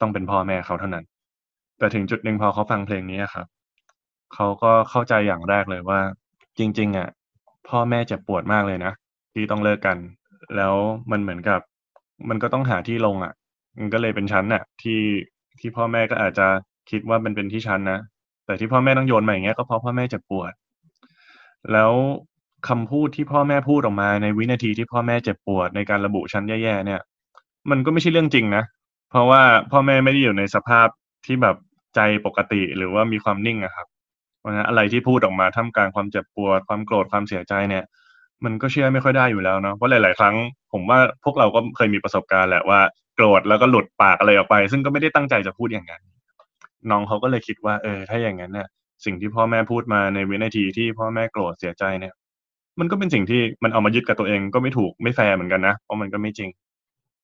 [0.00, 1.04] ต้องเป็นพ่อแม่เขาเท่านั้น
[1.78, 3.46] แต่ถึงจุดหนึ่งพอเขาฟังเพลงนี้ครับ
[4.34, 6.00] เขาก็เข้าใจอย่างแรกเลยว่า
[6.58, 7.08] จริง ๆ อะ
[7.68, 8.92] พ่อแม่เจ็บปวดมากเลยนะ
[9.34, 9.98] ที่ต้องเลิกกัน
[10.56, 10.74] แล้ว
[11.10, 11.60] มันเหมือนกับ
[12.28, 13.32] มันก็ต้องหาที่ลงอะ
[13.78, 15.00] มันก็เลยเป็นชั้นอะ ที่
[15.60, 16.46] ที่พ่อแม่ก็อาจจะ
[16.90, 17.98] คิดว่าเป็นเป็นที่ฉันนะ
[18.46, 20.52] แต่ที่พ่อแม่ต้องโยนมาอย่างเงี้ยก็เพราะพ่อแม่เจ็บปวด
[21.72, 21.92] แล้ว
[22.68, 27.00] คำพูดที่พ่อแม่พูดออกมาในวินาทีที่พ่อแม่เจ็บปวดในการระบุชั้นแย่ๆเนี่ย
[27.70, 28.64] มันก็ไม่ใช่เรื่องจริงนะ
[29.10, 29.42] เพราะว่า
[29.72, 30.88] พ่อแม่ไม่ได้อยู่ในสภาพ
[31.26, 31.56] ที่แบบ
[31.94, 33.86] ใจปกติหรือว่ามีความนิ่งอะครับ
[34.38, 37.84] เพราะฉะนั้นอะไรที่พูดออกมาท่ามกลางความเจ็บปวด ความโกรธความเสียใจเนี่ย
[38.44, 40.34] มันก็เชื่อไม่ค่อยได้อยู่แล้วเนาะเพราะหลาย ๆ ครั้ง
[40.72, 42.80] ผมว่าพวกเราก็เคยมีประสบการณ์แหละว่า
[43.16, 46.02] โกรธแล้วก็หลุดปากอะไรออกไป ซึ่งก็ไม่ได้ตั้งใจจะพูดอย่างนั้น
[46.90, 48.68] น้องเขาก็เลยคิดว่า เออ ถ้าอย่างนั้นเนี่ย
[49.04, 52.14] สิ่งที่พ่อแม่พูดมาในวินาทีที่พ่อแม่โกรธเสียใจเนี่ย
[52.80, 56.50] มันก็เป็นสิ่งที่มันเอามายึดกับตัวเองก็ไม่ถูกไม่แฟร์เหมือนกันนะเพราะมันก็ไม่จริง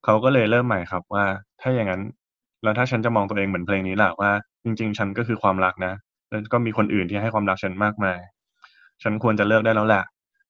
[0.04, 1.24] เขาก็เลยเริ่มใหม่ครับว่า
[1.60, 2.02] ถ้าอย่างนั้น
[2.62, 4.30] แล้วถ้าฉันจะมองตัวเองเหมือนเพลงนี้แหละว่า
[4.64, 5.92] จริง ๆ ฉันก็คือความรักนะ
[6.30, 8.18] แล้วก็มีคนอื่นที่ให้ความรักฉันมากมาย
[9.02, 10.04] ฉันควรจะเลิกได้แล้วแหละ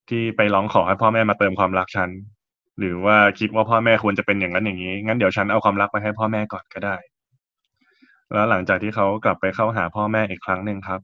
[0.09, 2.11] ที่ไปร้องขอให้พ่อแม่มาเติมความรักฉัน
[2.79, 6.97] หรือว่าคิดว่าพ่อแม่ควรจะเป็นอย่างนั้นอย่างนี้ งั้นเดี๋ยวฉันเอาความรักไปให้พ่อแม่ก่อนก็ได้
[8.33, 11.01] แล้วหลังจากที่เขากลับไปเข้าหาพ่อแม่อีกครั้งหนึ่งครับ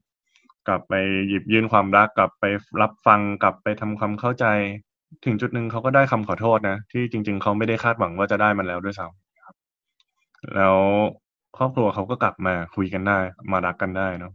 [0.68, 0.94] กลับไป
[1.28, 2.44] หยิบยื่นความรักกลับไป
[2.80, 4.46] รับฟังกลับไปทำความเข้าใจ
[5.24, 10.76] ถึงจุดหนึ่งเขาก็ได้คำขอโทษนะ ที่จริง ๆ เขาไม่ได้คาดหวังว่าจะได้มันแล้วด้วยซ้ำแล้ว
[11.56, 13.18] ครอบครัวเขาก็กลับมาคุยกันได้
[13.52, 14.32] มารักกันได้เนาะ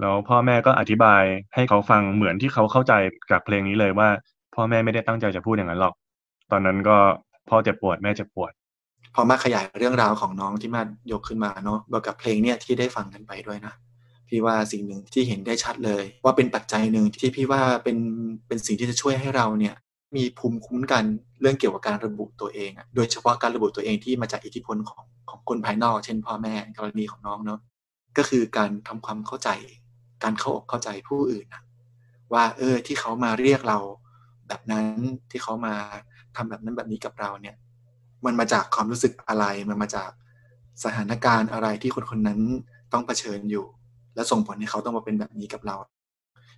[0.00, 1.22] แล้วพ่อแม่ก็อธิบาย
[1.54, 2.92] ให้เขาฟังเหมือนที่เขาเข้าใจ
[3.30, 4.08] กับเพลงนี้เลยว่า
[4.54, 5.94] พ่อแม่ไม่ได้ตั้งใจจะพูดอย่างนั้นหรอก
[6.50, 6.96] ตอนนั้นก็
[7.48, 8.52] พ่อเจ็บปวดแม่เจ็บปวด
[9.14, 13.72] พอมาขยายเรื่องราวของน้องที่มายกขึ้นมาเนาะบวกกับเพลงเนี่ยที่ได้ฟังกันไปด้วยนะ
[14.28, 17.98] พี่ว่าสิ่งหนึ่งที่เห็นได้ชัดเลย ว่าเป็นปัจจัยหนึ่งที่พี่ว่าเป็น
[18.46, 19.74] เป็นสิ่งที่จะช่วยให้เราเนี่ย
[20.16, 21.04] มีภูมิคุ้มกัน
[21.40, 27.60] เรื่องเกี่ยวกับการระบุตัวเองอะโดยเฉพาะการระบุตัวเองที่มาจากอิทธิพลของของคนภายนอก เช่นพ่อแม่กรณีของน้องเนาะ
[28.16, 29.50] ก็คือการทำความเข้าใจ
[30.22, 31.62] การเข้าอกเข้าใจผู้อื่นนะ
[32.32, 33.78] ว่าเออที่เขามาเรียกเรา
[34.48, 34.86] แบบนั้น
[35.30, 35.74] ที่เขามา
[36.36, 37.56] ทำแบบนั้นแบบนี้กับเราเนี่ย
[38.24, 40.10] มันมาจากความรู้สึกอะไร มันมาจาก
[40.84, 42.40] สถานการณ์อะไรที่คนคนนั้น
[42.92, 43.66] ต้องเผชิญอยู่
[44.16, 45.76] และส่งผลให้เขาต้องมาเป็นแบบนี้กับเรา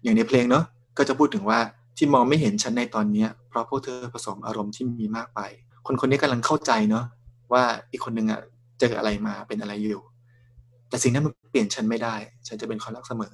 [0.02, 0.64] อย่างในเพลงเนาะ
[0.98, 1.58] ก็จะพูดถึงว่า
[1.96, 5.40] ที่มองไม่เห็นฉันในตอนเนี้ยเพราะพวกเธอผสมอารมณ์ที่มีมากไป
[5.86, 7.04] คนคนนี้กำลังเข้าใจเนาะ
[7.52, 8.40] ว่าอีกคนนึงอะ
[8.80, 10.02] เจออะไรมาเป็นอะไรอยู่
[10.88, 12.14] แต่สิ่งนั้นมันเปลี่ยนฉันไม่ได้
[12.48, 13.32] ฉันจะเป็นคนรักเสมอ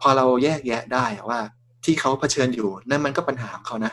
[0.00, 1.40] พอเราแยกแยะได้ว่า
[1.84, 3.92] ที่เขาเผชิญอยู่นั่นมันก็ปัญหาของเขานะ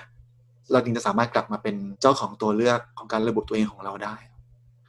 [0.71, 4.15] เราจึงจะสามารถกลับมาเป็นเจ้าของตัวเลือกของการระบุตัวเองของเราได้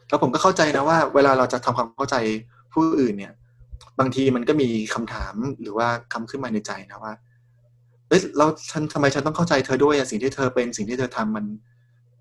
[0.09, 2.16] แล้วผมก็เข้าใจนะว่า เวลาเราจะทำความเข้าใจ
[2.72, 3.33] ผู้อื่นเนี่ย
[4.00, 7.14] บางทีมันก็มีคำถามหรือว่าคำขึ้นมาในใจนะว่า
[8.09, 11.44] เอ้ยเราฉันทำไมฉันต้องเข้าใจเธอด้วยสิ่งที่เธอเป็นสิ่งที่เธอทำมัน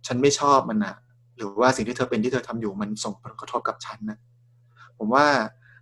[0.08, 0.96] ฉันไม่ชอบมันนะ
[1.38, 4.18] หรือว่าสิ่งที่เธอเป็นที่เธอทำอยู่มันส่งผลกระทบกับฉันนะ
[4.98, 5.26] ผมว่า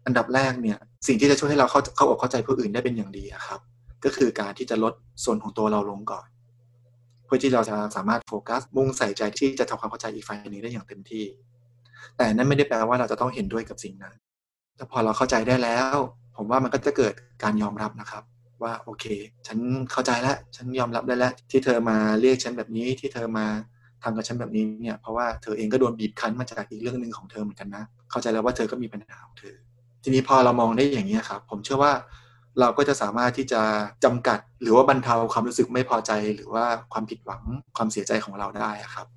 [0.05, 0.77] อันดับแรกเนี่ย
[1.07, 3.59] สิ่งที่จะช่วยให้เราเข้าเข้าอกเข้าใจผู้อื่นได้เป็นอย่างดีครับ
[4.05, 6.27] ก็คือการที่จะลดส่วนของตัวเราลงก่อน
[7.25, 11.25] เพื่อที่เราจะสามารถโฟกัสมุ่งใส่ใจที่จะทำความเข้าใจอีกฝ่ายหนึ่งได้อย่างเต็มที่
[12.17, 14.15] แต่นั่นไม่ได้แปลว่าเราจะต้องเห็นด้วยกับสิ่งนั้น
[14.81, 15.95] แต่พอเราเข้าใจได้แล้ว
[16.37, 17.13] ผมว่ามันก็จะเกิด
[17.43, 18.23] การยอมรับนะครับ
[18.63, 19.05] ว่าโอเค
[19.47, 19.57] ฉัน
[19.91, 23.45] เข้าใจแล้ว ฉันยอมรับได้แล้ว ที่เธอมาเรียกฉันแบบนี้ที่เธอมา
[24.03, 29.55] ทำกับฉันแบบนี้เนี่ยเพราะว่าเธอเองก็โดนบีบคั้นมาจากอีกเรื่องหนึ่งของเธอเหมือนกันนะ เข้าใจแล้วว่าเธอก็มีปัญหาของเธอ
[30.03, 31.93] ทีนี้พอเรามองได้อย่างนี้ครับ ผมเชื่อว่า
[32.59, 33.61] เราก็จะสามารถที่จะ
[34.03, 37.41] จำกัด หรือว่าบรรเทาความรู้สึกไม่พอใจ หรือว่าความผิดหวัง
[37.77, 39.07] ความเสียใจของเราได้ครับ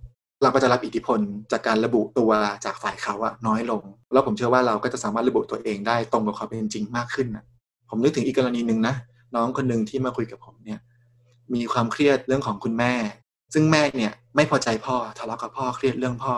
[0.44, 1.20] เราก็จะรับอิทธิพล
[1.52, 2.30] จากการระบุตัว
[2.64, 7.44] จากฝ่ายเขาอะน้อยลง แล้วผมเชื่อว่าเราก็จะสามารถระบุตัวเองได้ตรงกับความเป็นจริงมากขึ้นนะ
[7.90, 8.94] ผมนึกถึงอีกกรณีหนึ่งนะ
[9.34, 10.80] น้องคนหนึ่งที่มาคุยกับผมเนี่ย
[11.54, 12.92] มีความเครียดเรื่องของคุณแม่
[13.54, 16.34] ซึ่งแม่เนี่ยไม่พอใจพ่อทะเลาะกับพ่อเครียดเรื่องพ่อ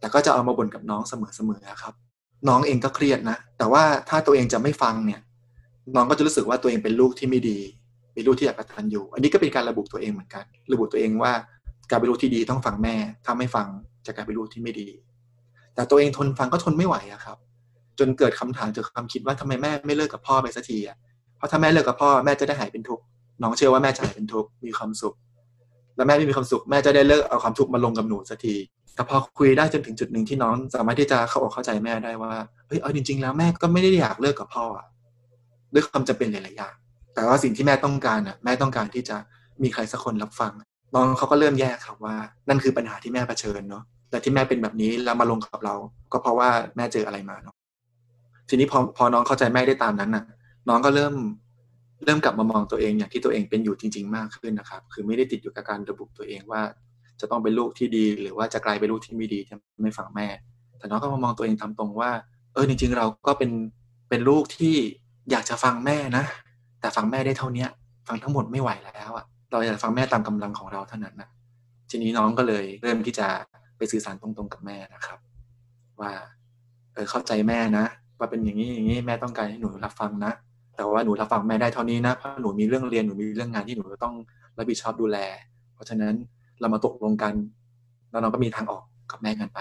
[0.00, 1.94] แต่ก็จะเอามาบ่นกับน้องเสมอๆครับ
[2.48, 5.20] น้องเองก็เครียดนะ แต่ว่าถ้าตัวเองจะไม่ฟังเนี่ย
[5.94, 7.58] น้องก็จะรู้สึกว่าตัวเองเป็นลูกที่ไม่ดี
[8.12, 11.32] เป็นลูกที่อยากกตัญญูอันนี้ก็เป็นการระบุตัวเองเหมือนกัน ระบุตัวเองว่า
[11.90, 13.66] การเป็นลูกที่ดีต้องฟังแม่ ถ้าไม่ฟัง
[14.06, 14.88] จะกลายเป็นลูกที่ไม่ดี
[15.74, 17.36] แต่ตัวเองทนฟังก็ทนไม่ไหวอะครับ
[17.98, 20.96] จนเกิดคำถามเจากความคิดว่าทำไมแม่ไม่เลิกกับพ่อไปสักทีอะ
[21.36, 23.04] เพราะถ้าแม่เลิกกับพ่อแม่จะได้หายเป็นทุกข์
[23.42, 25.14] น้องเชื่อว่าแม่จะหายเป็นทุกข์มีความสุข
[25.96, 28.56] แล้วแม่ไม่มีความสุขแม่จะได้เลิกเอาความทุกข์มาลงกับหนูสักที
[28.94, 32.32] แต่พอคุยได้จนถึงจุดหนึ่งที่น้องสามารถที่จะเข้าอกเข้าใจแม่ได้ว่า
[32.66, 34.86] เฮ้ยเอาจริง ๆ แล้วแม่ก็ไม่ได้อยากเลิกกับพ่ออะ
[35.74, 36.74] ด้วยความจำเป็นหลายๆอย่าง
[37.14, 39.16] แต่ว่าสิ่งที่แม่ต้องการอะแม่ต้องการที่จะ
[39.62, 40.52] มีใครสักคนรับฟัง
[40.96, 42.14] น้องเขาก็เริ่มแยกครับว่า
[42.48, 45.74] นั่นคือปัญหาที่แม่เผชิญเนาะแต่ที่แม่เป็นแบบนี้แล้วมาลงกับเรา
[46.12, 47.54] ก็เพราะว่าแม่เจออะไรมาเนาะ
[48.48, 50.24] ทีนี้พอพอน้องเข้าใจแม่ได้ตามนั้นน่ะ
[50.68, 51.14] น้องก็เริ่ม
[52.04, 56.62] เริ่มกลับมามองตัวเองอย่างที่ตัวเองเป็นอยู่จริง ๆ มากขึ้นนะครับ คือไม่ได้ติดอยู่กับการระบุตัวเองว่า
[57.20, 60.28] จะต้องเป็นลูกที่ดี หรือว่าจะกลายเป็นลูกที่ไม่ดีจะไม่ฟังแม่
[60.78, 62.10] แต่น้องก็มามองตัวเองตามตรงว่า
[62.52, 63.50] เออจริง ๆ เราก็เป็น
[64.08, 64.74] เป็นลูกที่
[65.30, 66.24] อยากจะฟังแม่นะ
[66.80, 67.68] แต่ฟังแม่ได้เท่าเนี้ย
[68.08, 71.28] ฟังทั้งหมดไม่ไหวแล้วอะ เราอยากฟังแม่ตามกำลังของเราเท่านั้นนะ
[71.90, 73.28] ทีนี้น้องก็เลยเริ่มที่จะ
[73.76, 75.18] ไปสื่อสารตรงๆกับแม่นะครับ
[76.00, 76.12] ว่า
[76.94, 77.84] เออเข้าใจแม่นะ
[78.18, 80.32] ว่าเป็นอย่างนี้อย่างนี้แม่ต้องการให้หนูรับฟังนะ
[80.76, 84.14] แต่ว่าหนูรับฟังแม่ได้เท่านี้นะเพราะหนูมีเรื่องเรียนหนูมีเรื่องงานที่หนูต้อง
[84.56, 85.18] รับผิดชอบดูแล
[85.74, 86.14] เพราะฉะนั้น
[86.60, 87.34] เรามาตกลงกัน
[88.10, 89.60] แล้วเราก็มีทางออกกับแม่กันไป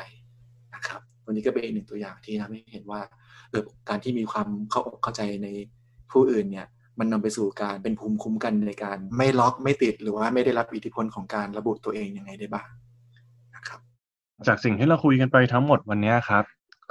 [0.76, 3.02] นะครับวันนี้ก็เป็นอีกหนึ่งตัวอย่างที่ทำให้เห็นว่า
[3.50, 5.48] เออการที่มีความเข้าอกเข้าใจใน
[6.12, 6.67] ผู้อื่นเนี่ย
[6.99, 12.67] มันนำไปสู่การเป็นภูมิคุ้มกันในการไม่ล็อกไม่ติดหรือว่าไม่ได้รับอิทธิพลของการระบุตัวเองยังไงได้บ้าง
[13.55, 13.79] นะครับ
[14.47, 16.43] จากสิ่งที่เราคุยกันไปทั้งหมดวันนี้ครับ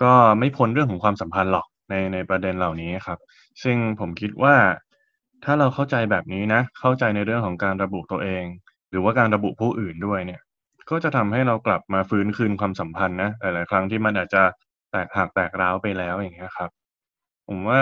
[0.02, 3.18] ก็ไม่พ้นเรื่องของความสัมพันธ์หรอกในในประเด็นเหล่านี้ครับ
[3.62, 4.54] ซึ่งผมคิดว่า
[5.44, 8.44] ถ้าเราเข้าใจแบบนี้นะ เข้าใจในเรื่องของการระบุตัวเอง
[8.90, 10.40] หรือว่าการระบุผู้อื่นด้วยเนี่ย
[10.90, 14.42] ก็จะทำให้เรากลับมาฟื้นคืนความสัมพันธ์นะหลายๆครั้งที่มันอาจจะ
[14.90, 16.70] แตกหักแตกร้าวไปแล้วอย่างเงี้ยครับ
[17.48, 17.80] ผมว่า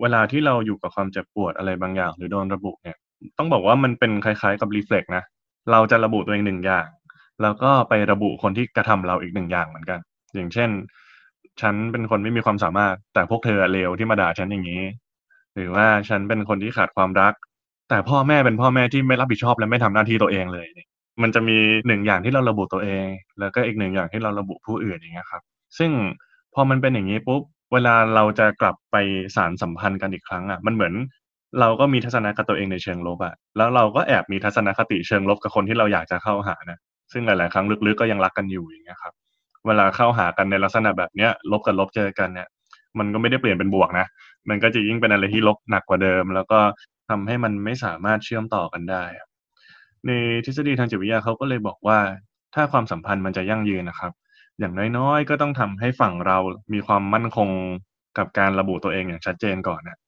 [0.00, 2.96] เวลาที่เราอยู่กับความเจ็บปวดอะไรบางอย่าง หรือโดนระบุเนี่ย
[3.38, 5.22] ต้องบอกว่ามันเป็นคล้ายๆกับรีเฟล็กนะ
[5.72, 6.86] เราจะระบุตัวเองหนึ่งอย่าง
[7.42, 9.98] แล้วก็ไประบุคนที่กระทำเราอีกหนึ่งอย่างเหมือนกัน
[10.34, 10.70] อย่างเช่น
[11.60, 14.82] ฉันเป็นคนไม่มีความสามารถ แต่พวกเธอเลวที่มาด่าฉันอย่างนี้
[15.54, 17.32] หรือว่าฉันเป็นคนที่ขาดความรัก
[17.88, 20.66] แต่พ่อแม่เป็นพ่อแม่ที่ไม่รับผิดชอบและไม่ทำหน้าที่ตัวเองเลย
[21.22, 23.06] มันจะมีหนึ่งอย่างที่เราระบุตัวเอง
[23.40, 25.42] แล้วก็อีกหนึ่งอย่างที่เราระบุผู้อื่นอย่างเงี้ยครับ
[25.78, 25.90] ซึ่ง
[26.54, 28.96] พอมันเป็นอย่างนี้ปุ๊บ เวลาเราจะกลับไป
[29.36, 30.94] สารสัมพันธ์กันอีกครั้งอะมันเหมือน
[31.60, 36.78] เราก็มีทัศนคติตัวเองในเชิงลบอะแล้วเราก็แอบมีทัศนคติเชิงลบกับคนที่เราอยากจะเข้าหานะ
[37.12, 39.14] ซึ่งหลาย ๆ ครั้งลึก ๆ ก็ยังรักกันอยู่อย่างเงี้ยครับ
[39.66, 42.48] เวลาเข้าหากันในลักษณะแบบเนี้ย ลบกับลบเจอกันเนี่ย
[42.98, 44.06] มันก็ไม่ได้เปลี่ยนเป็นบวกนะ
[44.48, 46.60] มันก็จะยิ่งเป็นอะไรที่ลบหนักกว่าเดิม แล้วก็
[47.08, 49.02] ทำให้มันไม่สามารถเชื่อมต่อกันได้
[50.06, 50.10] ใน
[50.44, 51.98] ทฤษฎีทางจิตวิทยาเขาก็เลยบอกว่า
[52.54, 54.12] ถ้าความสัมพันธ์มันจะยั่งยืนนะครับ
[54.58, 56.38] อย่างน้อยๆ ก็ต้องทำให้ฝั่งเรา
[56.72, 57.50] มีความมั่นคง
[58.18, 59.98] กับการระบุตัวเองอย่างชัดเจนก่อนนะ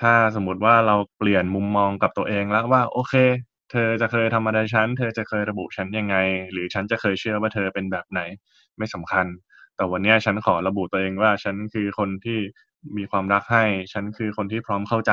[0.00, 3.14] ถ้าสมมติว่าเราเปลี่ยนมุมมองกับตัวเองแล้วว่า โอเค
[3.70, 6.16] เธอจะเคยทำอะไรฉัน เธอจะเคยระบุฉันยังไง
[6.52, 8.20] หรือฉันจะเคยเชื่อว่าเธอเป็นแบบไหน
[8.78, 9.26] ไม่สำคัญ
[9.76, 12.38] แต่วันนี้ฉันขอระบุตัวเองว่า ฉันคือคนที่
[12.96, 15.12] มีความรักให้ ฉันคือคนที่พร้อมเข้าใจ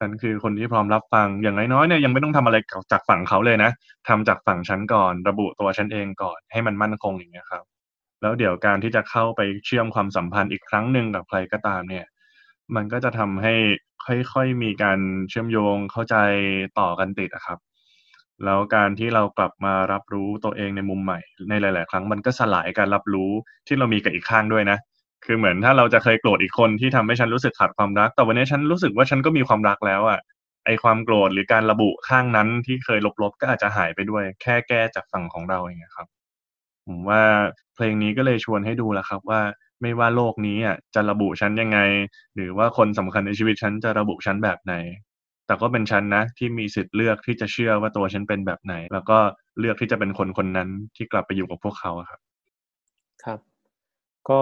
[0.00, 2.56] ฉันคือคนที่พร้อมรับฟัง อย่างน้อยๆเนี่ยยังไม่ต้องทำอะไร
[2.92, 3.70] จากฝั่งเขาเลยนะ
[4.08, 7.64] ทำจากฝั่งฉันก่อน ระบุตัวฉันเองก่อน ให้มันมั่นคงอย่างเงี้ยครับ
[8.22, 12.06] แล้วเดี๋ยวการที่จะเข้าไปเชื่อมความสัมพันธ์อีกครั้งหนึ่งกับใครก็ตามเนี่ย
[12.74, 13.54] มันก็จะทำให้
[14.32, 16.16] ค่อยๆมีการเชื่อมโยงเข้าใจ
[16.78, 17.58] ต่อกันติดอะครับ
[18.44, 23.30] แล้วการที่เรากลับมารับรู้ตัวเองในมุมใหม่ ในหลาย ๆ ครั้งมันก็สลายการรับรู้
[23.66, 24.78] ที่เรามีกับอีกข้างด้วยนะ
[25.24, 30.20] คือเหมือนถ้าเราจะเคยโกรธอีกคนที่ทำให้ฉันรู้สึกขาดความรัก แต่วันนี้ฉันรู้สึกว่าฉันก็มีความรักแล้วอะ
[30.66, 36.08] ไอความโกรธหรือการระบุข้างนั้นที่เคยลบๆก็อาจจะหายไปด้วย แค่แก้จากฝั่งของเราอย่างเงี้ยครับ
[36.86, 37.22] ผมว่า
[37.74, 39.40] เพลงนี้ก็เลยชวนให้ดูแหละครับว่า
[39.82, 41.78] ไม่ว่าโลกนี้อะจะระบุฉันยังไง
[42.34, 44.74] หรือว่าคนสำคัญในชีวิตฉันจะระบุฉันแบบไหน
[45.46, 49.18] แต่ก็เป็นฉันนะที่มีสิทธิ์เลือกที่จะเชื่อว่าตัวฉันเป็นแบบไหน แล้วก็
[49.58, 52.20] เลือกที่จะเป็นคนคนนั้นที่กลับไปอยู่กับพวกเขาครับ
[53.24, 53.38] ครับ
[54.28, 54.40] ก็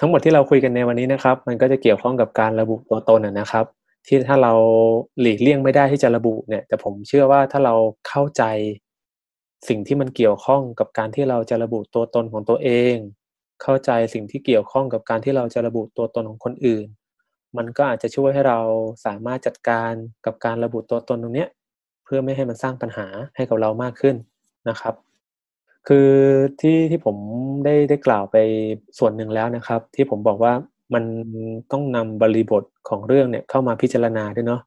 [0.00, 3.66] ทั้งหมดที่เราคุยกันในวันนี้นะครับ มันก็จะเกี่ยวข้องกับการระบุตัวตนนะครับ
[4.06, 4.52] ที่ถ้าเรา
[5.20, 7.74] หลีกเลี่ยงไม่ได้ที่จะระบุเนี่ย แต่ผมเชื่อว่าถ้าเรา
[8.08, 8.42] เข้าใจ
[9.68, 12.94] สิ่งที่มันเกี่ยวข้องกับการที่เราจะระบุตัวตนของตัวเอง
[13.62, 16.86] เข้าใจสิ่งที่เกี่ยวข้องกับการที่เราจะระบุตัวตนของคนอื่น
[17.56, 18.58] มันก็อาจจะช่วยให้เรา
[19.06, 19.92] สามารถจัดการ
[20.26, 21.48] กับการระบุตัวตนตรงเนี้ย
[22.04, 24.16] เพื่อไม่ให้มันสร้างปัญหาให้กับเรามากขึ้น
[24.68, 24.94] นะครับ
[25.88, 26.10] คือ
[26.60, 27.16] ที่ที่ผม
[27.64, 28.36] ได้ได้กล่าวไป
[28.98, 30.52] ส่วนหนึ่งแล้วนะครับ ที่ผมบอกว่า
[30.94, 31.04] มัน
[31.72, 34.60] ต้องนำบริบทของเรื่องเนี่ยเข้ามาพิจารณาด้วยเนาะ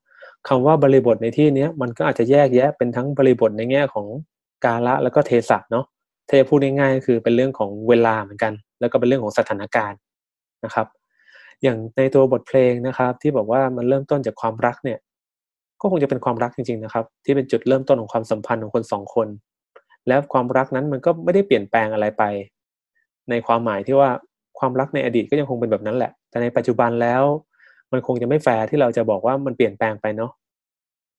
[0.47, 4.07] คำว่าบริบทในที่นี้มันก็อาจจะแยกแยะเป็นทั้งบริบทในแง่ของ
[4.65, 5.85] กาละแล้วก็เทศะเนาะ
[6.27, 9.99] ถ้าจะพูดง่ายๆก็คือเป็นเรื่องของเวลาเหมือนกัน แล้วก็เป็นเรื่องของสถานการณ์
[10.65, 10.87] นะครับ
[11.63, 14.99] อย่างในตัวบทเพลงนะครับ ที่บอกว่ามันเริ่มต้นจากความรักเนี่ย
[15.81, 19.27] ก็คงจะเป็นความรักจริง ๆนะครับ ที่เป็นจุดเริ่มต้นของความสัมพันธ์ของคนสองคน
[20.07, 22.23] แล้วความรักนั้นมันก็ไม่ได้เปลี่ยนแปลงอะไรไป
[23.29, 24.09] ในความหมายที่ว่า
[24.59, 27.23] ความรักในอดีตก็ยังคงเป็นแบบนั้นแหละ แต่ในปัจจุบันแล้ว
[27.91, 30.31] มันคงจะไม่แฟร์ที่เราจะบอกว่ามันเปลี่ยนแปลงไปเนาะ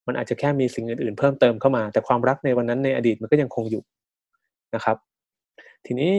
[0.06, 3.82] มันอาจจะแค่มีสิ่งอื่นๆ เพิ่มเติมเข้ามา แต่ความรักในวันนั้นในอดีตมันก็ยังคงอยู่
[4.74, 4.96] นะครับ
[5.86, 6.12] ทีนี้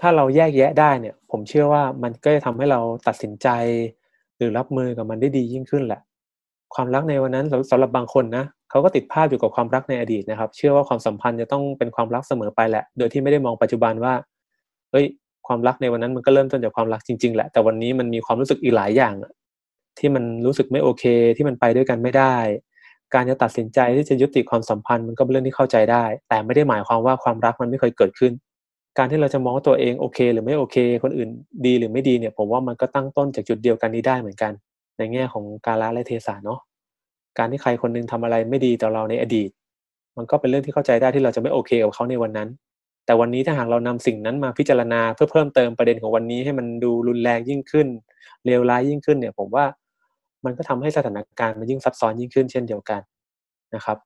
[0.00, 3.48] ถ้าเราแยกแยะได้เนี่ย ผมเชื่อว่ามันก็จะทำให้เราตัดสินใจ
[4.36, 6.00] หรือรับมือกับมันได้ดียิ่งขึ้นแหละ
[6.74, 14.14] ความรักในวันนั้นสำหรับบางคนนะเขาก็ติดภาพอยู่กับความรักในอดีตนะครับ เชื่อว่าความสัมพันธ์จะต้องเป็นความรักเสมอไปแหละ โดยที่ไม่ได้มองปัจจุบันว่า
[14.90, 15.06] เฮ้ย
[15.46, 19.14] ความรักในวันนั้นมันก็เริ่มต้นจากความรักจริงๆแหละ แต่วันนี้มันมีความรู้สึกอีกหลายอย่าง
[19.98, 21.04] ที่มันรู้สึกไม่โอเค
[21.36, 22.34] ที่มันไปด้วยกันไม่ได้
[23.14, 28.32] การจะตัดสินใจที่จะยุติความสัมพันธ์มันก็เป็นเรื่องที่เข้าใจได้ แต่ไม่ได้หมายความว่าความรักมันไม่เคยเกิดขึ้น
[28.98, 31.30] การที่เราจะมองว่าตัวเองโอเค หรือไม่โอเค คนอื่น
[31.66, 34.52] ดีหรือไม่ดีเนี่ย ผมว่ามันก็ตั้งต้นจากจุดเดียวกันนี้ได้เหมือนกัน
[34.98, 36.58] ในแง่ของกาลและเทศะเนาะ
[37.38, 39.50] การที่ใครคนนึงทำอะไรไม่ดีต่อเราในอดีต
[40.16, 42.48] มันก็เป็นเรื่องที่เข้าใจได้ที่เราจะไม่โอเคกับเขาในวันนั้น
[43.06, 47.88] แต่วันนี้ถ้าหากเรานำสิ่งนั้นมาพิจารณาเพื่อเพิ่มเติมประเด็นของวันนี้ให้มันดูรุนแรงยิ่งขึ้น
[48.46, 49.64] เลวร้ายยิ่งขึ้นเนี่ย ผมว่า
[50.44, 53.00] มันก็ทำให้สถานการณ์มันยิ่งซับซ้อนยิ่งขึ้นเช่นเดียวกัน
[53.74, 53.98] นะครับ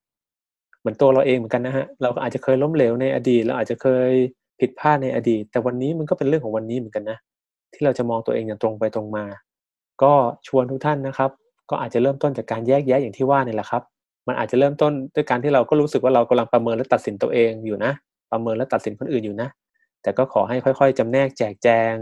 [0.81, 4.11] เหมือนตัวเราเองเหมือนกันนะฮะเราอาจจะเคยล้มเหลวในอดีตเราอาจจะเคย
[4.61, 7.19] ผิดพลาดในอดีต แต่วันนี้มันก็เป็นเรื่องของวันนี้เหมือนกันนะ
[7.75, 9.25] ที่เราจะมองตัวเองอย่างตรงไปตรงมา
[10.03, 10.13] ก็
[10.47, 11.31] ชวนทุกท่านนะครับ
[11.71, 13.83] ก็อาจจะเริ่มต้นจากการแยกแยะอย่างที่ว่านี่แหละครับ
[14.27, 17.93] มันอาจจะเริ่มต้นด้วยการที่เราก็รู้สึกว่าเรากำลังประเมินและตัดสินตัวเองอยู่นะ
[18.33, 19.49] ประเมินและตัดสินคนอื่นอยู่นะ
[20.03, 21.95] แต่ก็ขอให้ค่อย ๆจำแนกแจกแจง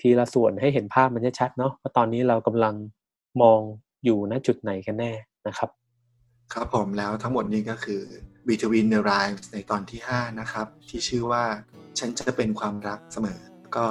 [0.00, 2.74] ทีละส่วนให้เห็นภาพมันชัดๆเนาะว่าตอนนี้เรากำลัง
[3.42, 3.60] มอง
[4.04, 5.12] อยู่ณจุดไหนกันแน่
[5.46, 5.70] นะครับ
[6.54, 8.02] ครับผมแล้วทั้งหมดนี้ก็คือ
[8.48, 11.44] Between the Rhymes ในตอนที่ 5 นะครับ ที่ชื่อว่า
[11.98, 13.40] ฉันจะเป็นความรักเสมอ
[13.76, 13.84] ก็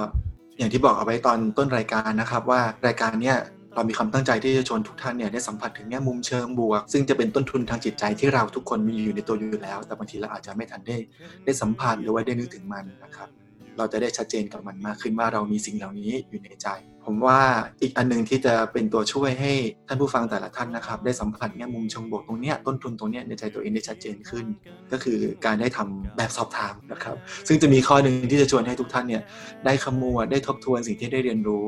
[0.57, 3.37] อย่างที่บอกเอาไว้ตอนต้นรายการนะครับ ว่ารายการเนี้ย
[3.75, 10.97] เรามีความตั้งใจที่จะชวนทุกท่านเนี่ยได้สัมผัสถึงแง่มุมเชิงบวก ซึ่งจะเป็นต้นทุนทางจิตใจที่เราทุกคนมีอยู่ในตัวอยู่แล้ว แต่บางทีเราอาจจะไม่ทันได้
[11.45, 13.29] ได้สัมผัสหรือว่าได้นึกถึงมันนะครับ
[13.77, 16.67] เราจะได้ชัดเจนกับมันมากขึ้นว่าเรามีสิ่งเหล่านี้อยู่ในใจ
[17.05, 17.39] ผมว่า
[17.81, 19.51] อีกอันหนึงที่จะเป็นตัวช่วยให้
[19.87, 24.45] ท่านผู้ฟังแต่ละท่านนะครับ ได้สัมผัสแง่มุมเชิงบวกตรงนี้ต้นทุนตรงนี้ในใจตัวเองได้ชัดเจนขึ้น
[24.91, 27.15] ก็คือการได้ทำแบบสอบถามนะครับ
[27.47, 29.23] ซึ่งจะมีข้อหนึ่งที่จะชวนให้ทุกท่านเนี่ย
[29.65, 31.65] ได้ขมวดได้ทบทวนสิ่งที่ได้เรียนรู้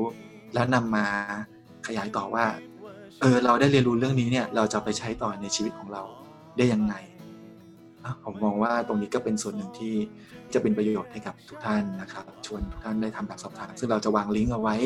[0.54, 1.06] แล้วนำมา
[1.86, 2.46] ขยายต่อว่า
[3.20, 6.02] เออเราได้เรียนรู้เรื่องนี้เนี่ยเราจะไปใช้ต่อในชีวิตของเรา
[6.56, 6.94] ได้ยังไง
[8.24, 9.94] ผมมองว่าตรงนี้ก็เป็นส่วนหนึ่งที่
[10.54, 14.76] จะเป็นประโยชน์ให้กับทุกท่านนะครับ ชวนทุกท่านได้ทำแบบสอบถาม ซึ่งเราจะวางลิงก์เอาไว้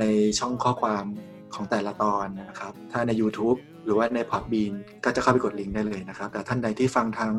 [0.00, 0.04] ใน
[0.38, 1.04] ช่องข้อความ
[1.54, 4.72] ของแต่ละตอนนะครับ ถ้าใน YouTube หรือว่าใน Podbean
[5.04, 7.32] ก็จะเข้าไปกดลิงก์ได้เลยนะครับ แต่ท่านใดที่ฟังทาง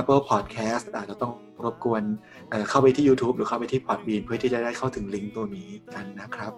[0.00, 1.32] Apple Podcast อาจจะต้อง
[1.64, 2.02] รบกวน
[2.50, 6.52] เเข้าไปที่ YouTube หรือเข้าไปที่ Podbean เพื่อที่จะได้เข้าถึงลิงก์ตัวนี้กันนะครับ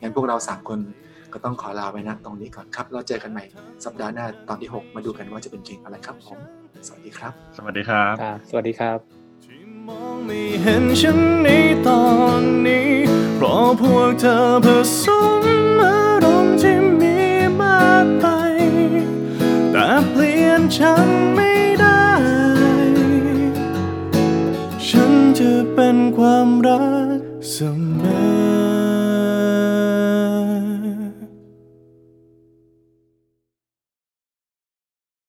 [0.00, 0.78] งั้นพวกเราสามคน
[1.32, 3.44] ก็ต้องขอลาไปนะตรงนี้ก่อนครับ เราเจอกันใหม่
[3.84, 6.38] สัปดาห์หน้าตอนที่ 6 มาดูกันว่าจะเป็นเพลงอะไรครับผม
[6.86, 8.98] สวัสดีครับ สวัสดีครับครับสวัสดีครับ
[9.44, 11.48] ที่มองไม่เห็นฉันใน
[11.86, 12.04] ตอ
[12.40, 12.90] นนี้
[13.36, 14.66] เพราะพวกเธอผ
[15.02, 15.04] ส
[15.40, 15.42] ม
[15.82, 17.16] อารมณ์ที่มี
[17.60, 18.26] มากไป
[19.72, 22.06] แต่เปลี่ยนฉันไม่ได้
[24.88, 27.20] ฉันจะเป็นความรัก
[27.52, 27.56] เส
[28.00, 28.02] ม
[28.72, 28.73] อ